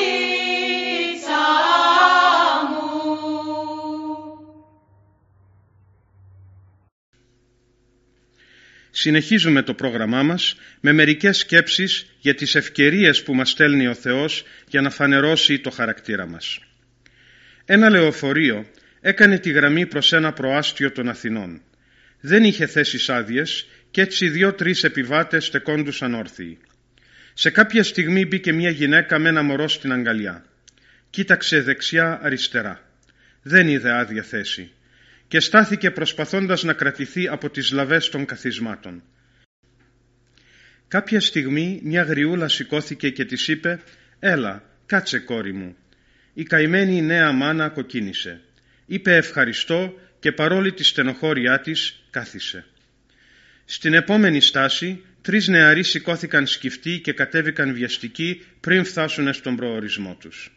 μου. 2.70 2.86
Συνεχίζουμε 8.90 9.62
το 9.62 9.74
πρόγραμμά 9.74 10.22
μας 10.22 10.56
με 10.80 10.92
μερικές 10.92 11.38
σκέψεις 11.38 12.06
για 12.18 12.34
τις 12.34 12.54
ευκαιρίες 12.54 13.22
που 13.22 13.34
μας 13.34 13.50
στέλνει 13.50 13.86
ο 13.86 13.94
Θεός 13.94 14.44
για 14.68 14.80
να 14.80 14.90
φανερώσει 14.90 15.58
το 15.58 15.70
χαρακτήρα 15.70 16.26
μας. 16.26 16.65
Ένα 17.68 17.88
λεωφορείο 17.88 18.66
έκανε 19.00 19.38
τη 19.38 19.50
γραμμή 19.50 19.86
προς 19.86 20.12
ένα 20.12 20.32
προάστιο 20.32 20.92
των 20.92 21.08
Αθηνών. 21.08 21.62
Δεν 22.20 22.44
είχε 22.44 22.66
θέσεις 22.66 23.08
άδειες 23.08 23.68
και 23.90 24.00
έτσι 24.00 24.28
δύο-τρεις 24.28 24.84
επιβάτες 24.84 25.44
στεκόντουσαν 25.44 26.14
όρθιοι. 26.14 26.58
Σε 27.34 27.50
κάποια 27.50 27.82
στιγμή 27.82 28.26
μπήκε 28.26 28.52
μια 28.52 28.70
γυναίκα 28.70 29.18
με 29.18 29.28
ένα 29.28 29.42
μωρό 29.42 29.68
στην 29.68 29.92
αγκαλιά. 29.92 30.44
Κοίταξε 31.10 31.60
δεξιά 31.62 32.20
αριστερά. 32.22 32.90
Δεν 33.42 33.68
είδε 33.68 33.90
άδεια 33.90 34.22
θέση 34.22 34.70
και 35.28 35.40
στάθηκε 35.40 35.90
προσπαθώντας 35.90 36.62
να 36.62 36.72
κρατηθεί 36.72 37.28
από 37.28 37.50
τις 37.50 37.70
λαβές 37.70 38.08
των 38.08 38.24
καθισμάτων. 38.24 39.02
Κάποια 40.88 41.20
στιγμή 41.20 41.80
μια 41.82 42.02
γριούλα 42.02 42.48
σηκώθηκε 42.48 43.10
και 43.10 43.24
της 43.24 43.48
είπε 43.48 43.80
«Έλα, 44.18 44.62
κάτσε 44.86 45.18
κόρη 45.18 45.52
μου». 45.52 45.76
Η 46.38 46.42
καημένη 46.42 47.02
νέα 47.02 47.32
μάνα 47.32 47.68
κοκκίνησε. 47.68 48.40
Είπε 48.86 49.16
ευχαριστώ 49.16 49.98
και 50.18 50.32
παρόλη 50.32 50.72
τη 50.72 50.84
στενοχώριά 50.84 51.60
της 51.60 52.02
κάθισε. 52.10 52.64
Στην 53.64 53.94
επόμενη 53.94 54.40
στάση 54.40 55.04
τρεις 55.22 55.48
νεαροί 55.48 55.82
σηκώθηκαν 55.82 56.46
σκυφτοί 56.46 57.00
και 57.00 57.12
κατέβηκαν 57.12 57.74
βιαστικοί 57.74 58.44
πριν 58.60 58.84
φτάσουν 58.84 59.32
στον 59.32 59.56
προορισμό 59.56 60.16
τους. 60.20 60.52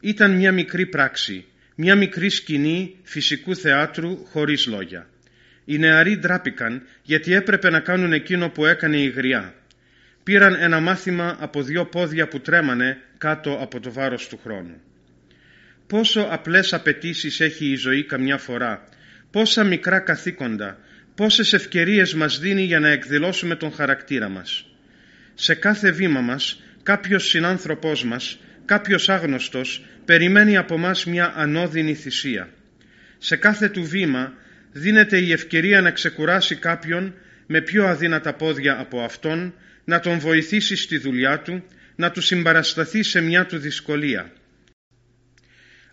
Ήταν 0.00 0.36
μια 0.36 0.52
μικρή 0.52 0.86
πράξη, 0.86 1.44
μια 1.74 1.94
μικρή 1.94 2.30
σκηνή 2.30 2.96
φυσικού 3.02 3.56
θεάτρου 3.56 4.24
χωρίς 4.24 4.66
λόγια. 4.66 5.08
Οι 5.64 5.78
νεαροί 5.78 6.16
ντράπηκαν 6.16 6.86
γιατί 7.02 7.32
έπρεπε 7.32 7.70
να 7.70 7.80
κάνουν 7.80 8.12
εκείνο 8.12 8.48
που 8.50 8.66
έκανε 8.66 8.96
η 8.96 9.08
γριά. 9.08 9.54
Πήραν 10.30 10.54
ένα 10.54 10.80
μάθημα 10.80 11.36
από 11.40 11.62
δύο 11.62 11.84
πόδια 11.86 12.28
που 12.28 12.40
τρέμανε 12.40 12.98
κάτω 13.18 13.58
από 13.60 13.80
το 13.80 13.92
βάρος 13.92 14.28
του 14.28 14.40
χρόνου. 14.42 14.80
Πόσο 15.86 16.28
απλές 16.30 16.72
απαιτήσεις 16.72 17.40
έχει 17.40 17.66
η 17.66 17.74
ζωή 17.74 18.04
καμιά 18.04 18.38
φορά, 18.38 18.84
πόσα 19.30 19.64
μικρά 19.64 19.98
καθήκοντα, 19.98 20.78
πόσες 21.14 21.52
ευκαιρίες 21.52 22.14
μας 22.14 22.38
δίνει 22.38 22.62
για 22.62 22.80
να 22.80 22.88
εκδηλώσουμε 22.88 23.54
τον 23.54 23.72
χαρακτήρα 23.72 24.28
μας. 24.28 24.66
Σε 25.34 25.54
κάθε 25.54 25.90
βήμα 25.90 26.20
μας, 26.20 26.62
κάποιος 26.82 27.28
συνάνθρωπός 27.28 28.04
μας, 28.04 28.38
κάποιος 28.64 29.08
άγνωστος, 29.08 29.84
περιμένει 30.04 30.56
από 30.56 30.78
μας 30.78 31.04
μια 31.04 31.32
ανώδυνη 31.36 31.94
θυσία. 31.94 32.48
Σε 33.18 33.36
κάθε 33.36 33.68
του 33.68 33.84
βήμα 33.84 34.32
δίνεται 34.72 35.18
η 35.18 35.32
ευκαιρία 35.32 35.80
να 35.80 35.90
ξεκουράσει 35.90 36.56
κάποιον 36.56 37.14
με 37.46 37.60
πιο 37.60 37.86
αδύνατα 37.86 38.34
πόδια 38.34 38.78
από 38.78 39.00
αυτόν, 39.00 39.54
να 39.84 40.00
τον 40.00 40.18
βοηθήσεις 40.18 40.82
στη 40.82 40.98
δουλειά 40.98 41.40
του, 41.40 41.64
να 41.96 42.10
του 42.10 42.20
συμπαρασταθεί 42.20 43.02
σε 43.02 43.20
μια 43.20 43.46
του 43.46 43.58
δυσκολία. 43.58 44.32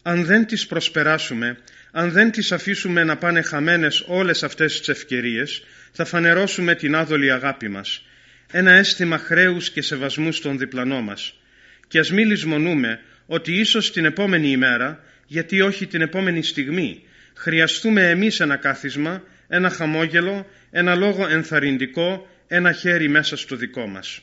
Αν 0.01 0.25
δεν 0.25 0.45
τις 0.45 0.67
προσπεράσουμε, 0.67 1.57
αν 1.91 2.11
δεν 2.11 2.31
τις 2.31 2.51
αφήσουμε 2.51 3.03
να 3.03 3.17
πάνε 3.17 3.41
χαμένες 3.41 4.03
όλες 4.07 4.43
αυτές 4.43 4.79
τις 4.79 4.89
ευκαιρίες, 4.89 5.63
θα 5.91 6.05
φανερώσουμε 6.05 6.75
την 6.75 6.95
άδολη 6.95 7.31
αγάπη 7.31 7.67
μας, 7.67 8.05
ένα 8.51 8.71
αίσθημα 8.71 9.17
χρέους 9.17 9.69
και 9.69 9.81
σεβασμούς 9.81 10.35
στον 10.35 10.57
διπλανό 10.57 11.01
μας. 11.01 11.39
Και 11.87 11.99
ας 11.99 12.11
μη 12.11 12.25
λησμονούμε 12.25 12.99
ότι 13.25 13.59
ίσως 13.59 13.91
την 13.91 14.05
επόμενη 14.05 14.47
ημέρα, 14.47 15.03
γιατί 15.27 15.61
όχι 15.61 15.87
την 15.87 16.01
επόμενη 16.01 16.43
στιγμή, 16.43 17.03
χρειαστούμε 17.35 18.09
εμείς 18.09 18.39
ένα 18.39 18.55
κάθισμα, 18.55 19.23
ένα 19.47 19.69
χαμόγελο, 19.69 20.47
ένα 20.71 20.95
λόγο 20.95 21.27
ενθαρρυντικό, 21.27 22.27
ένα 22.47 22.71
χέρι 22.71 23.07
μέσα 23.07 23.37
στο 23.37 23.55
δικό 23.55 23.87
μας. 23.87 24.19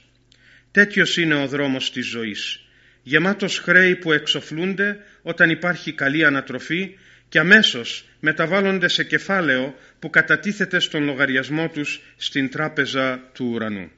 Τέτοιος 0.70 1.16
είναι 1.16 1.34
ο 1.34 1.46
δρόμος 1.46 1.92
της 1.92 2.06
ζωής, 2.06 2.60
γεμάτος 3.02 3.58
χρέη 3.58 3.96
που 3.96 4.12
εξοφλούνται 4.12 4.98
όταν 5.22 5.50
υπάρχει 5.50 5.92
καλή 5.92 6.24
ανατροφή 6.24 6.96
και 7.28 7.38
αμέσως 7.38 8.04
μεταβάλλονται 8.20 8.88
σε 8.88 9.04
κεφάλαιο 9.04 9.74
που 9.98 10.10
κατατίθεται 10.10 10.78
στον 10.78 11.04
λογαριασμό 11.04 11.68
τους 11.68 12.00
στην 12.16 12.50
τράπεζα 12.50 13.18
του 13.32 13.50
ουρανού. 13.52 13.90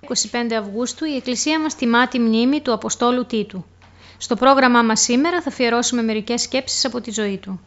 25 0.00 0.52
Αυγούστου 0.58 1.04
η 1.04 1.16
Εκκλησία 1.16 1.60
μας 1.60 1.76
τιμά 1.76 2.08
τη 2.08 2.18
μνήμη 2.18 2.60
του 2.60 2.72
Αποστόλου 2.72 3.26
Τίτου. 3.26 3.66
Στο 4.18 4.36
πρόγραμμά 4.36 4.82
μας 4.82 5.00
σήμερα 5.00 5.42
θα 5.42 5.48
αφιερώσουμε 5.48 6.02
μερικές 6.02 6.42
σκέψεις 6.42 6.84
από 6.84 7.00
τη 7.00 7.10
ζωή 7.10 7.38
του. 7.38 7.60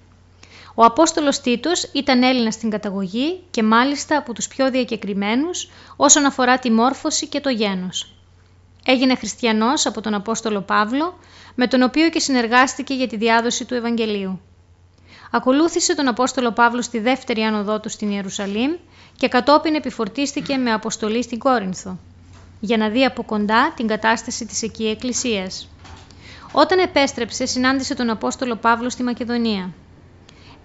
Ο 0.76 0.84
Απόστολος 0.84 1.40
Τίτος 1.40 1.84
ήταν 1.94 2.24
Έλληνας 2.24 2.54
στην 2.54 2.70
καταγωγή 2.70 3.44
και 3.52 3.64
μάλιστα 3.64 4.18
από 4.18 4.34
τους 4.34 4.48
πιο 4.48 4.72
διακεκριμένους 4.72 5.70
όσον 5.96 6.26
αφορά 6.26 6.60
τη 6.60 6.72
μόρφωση 6.72 7.28
και 7.28 7.40
το 7.40 7.50
γένος. 7.50 8.14
Έγινε 8.86 9.16
χριστιανός 9.16 9.86
από 9.86 10.02
τον 10.02 10.14
Απόστολο 10.14 10.62
Παύλο, 10.62 11.18
με 11.56 11.68
τον 11.68 11.82
οποίο 11.82 12.10
και 12.10 12.20
συνεργάστηκε 12.20 12.94
για 12.94 13.08
τη 13.08 13.18
διάδοση 13.18 13.66
του 13.66 13.74
Ευαγγελίου. 13.74 14.42
Ακολούθησε 15.32 15.96
τον 15.96 16.08
Απόστολο 16.08 16.52
Παύλο 16.52 16.82
στη 16.82 17.00
δεύτερη 17.00 17.42
άνοδό 17.42 17.80
του 17.80 17.90
στην 17.90 18.10
Ιερουσαλήμ 18.12 18.72
και 19.18 19.28
κατόπιν 19.28 19.76
επιφορτίστηκε 19.76 20.58
με 20.58 20.74
αποστολή 20.74 21.24
στην 21.24 21.40
Κόρινθο, 21.40 22.00
για 22.60 22.78
να 22.78 22.90
δει 22.90 23.06
από 23.06 23.24
κοντά 23.24 23.74
την 23.76 23.88
κατάσταση 23.88 24.46
της 24.46 24.62
εκεί 24.62 24.88
εκκλησίας. 24.88 25.70
Όταν 26.52 26.80
επέστρεψε, 26.80 27.46
συνάντησε 27.46 27.96
τον 27.96 28.10
Απόστολο 28.10 28.56
Παύλο 28.56 28.90
στη 28.90 29.04
Μακεδονία. 29.04 29.74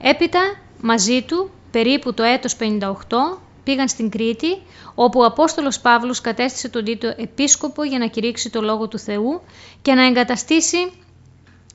Έπειτα, 0.00 0.40
μαζί 0.80 1.22
του, 1.22 1.50
περίπου 1.70 2.14
το 2.14 2.22
έτος 2.22 2.56
58, 2.56 3.38
πήγαν 3.64 3.88
στην 3.88 4.10
Κρήτη, 4.10 4.62
όπου 4.94 5.20
ο 5.20 5.24
Απόστολος 5.24 5.80
Παύλος 5.80 6.20
κατέστησε 6.20 6.68
τον 6.68 6.84
Τίτο 6.84 7.14
επίσκοπο 7.16 7.84
για 7.84 7.98
να 7.98 8.06
κηρύξει 8.06 8.50
το 8.50 8.62
Λόγο 8.62 8.88
του 8.88 8.98
Θεού 8.98 9.40
και 9.82 9.94
να 9.94 10.06
εγκαταστήσει 10.06 10.92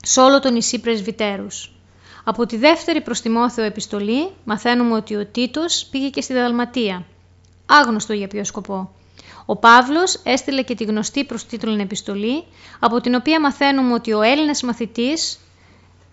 σε 0.02 0.20
όλο 0.20 0.40
το 0.40 0.50
νησί 0.50 0.80
πρεσβυτέρους. 0.80 1.72
Από 2.24 2.46
τη 2.46 2.56
δεύτερη 2.56 3.00
προς 3.00 3.20
Τιμόθεο 3.20 3.64
επιστολή 3.64 4.30
μαθαίνουμε 4.44 4.94
ότι 4.94 5.16
ο 5.16 5.26
Τίτος 5.26 5.86
πήγε 5.90 6.08
και 6.08 6.20
στη 6.20 6.32
Δαλματία. 6.32 7.06
άγνωστο 7.66 8.12
για 8.12 8.28
ποιο 8.28 8.44
σκοπό. 8.44 8.90
Ο 9.46 9.56
Παύλος 9.56 10.20
έστειλε 10.24 10.62
και 10.62 10.74
τη 10.74 10.84
γνωστή 10.84 11.24
προς 11.24 11.46
τίτλων 11.46 11.78
επιστολή, 11.78 12.44
από 12.78 13.00
την 13.00 13.14
οποία 13.14 13.40
μαθαίνουμε 13.40 13.92
ότι 13.92 14.12
ο 14.12 14.22
Έλληνας 14.22 14.62
μαθητής, 14.62 15.38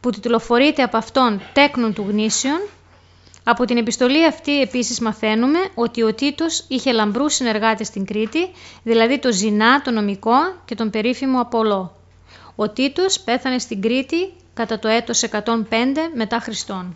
που 0.01 0.09
τιτλοφορείται 0.09 0.83
από 0.83 0.97
αυτόν 0.97 1.41
τέκνων 1.53 1.93
του 1.93 2.05
γνήσιων, 2.09 2.59
από 3.43 3.65
την 3.65 3.77
επιστολή 3.77 4.25
αυτή 4.25 4.61
επίσης 4.61 4.99
μαθαίνουμε 4.99 5.59
ότι 5.75 6.03
ο 6.03 6.13
Τίτος 6.13 6.65
είχε 6.67 6.91
λαμπρούς 6.91 7.33
συνεργάτες 7.33 7.87
στην 7.87 8.05
Κρήτη, 8.05 8.51
δηλαδή 8.83 9.19
το 9.19 9.31
Ζηνά, 9.31 9.81
το 9.81 9.91
νομικό 9.91 10.37
και 10.65 10.75
τον 10.75 10.89
περίφημο 10.89 11.39
Απολό. 11.41 11.95
Ο 12.55 12.69
Τίτος 12.69 13.19
πέθανε 13.19 13.59
στην 13.59 13.81
Κρήτη 13.81 14.33
κατά 14.53 14.79
το 14.79 14.87
έτος 14.87 15.23
105 15.31 15.45
μετά 16.15 16.39
Χριστόν. 16.39 16.95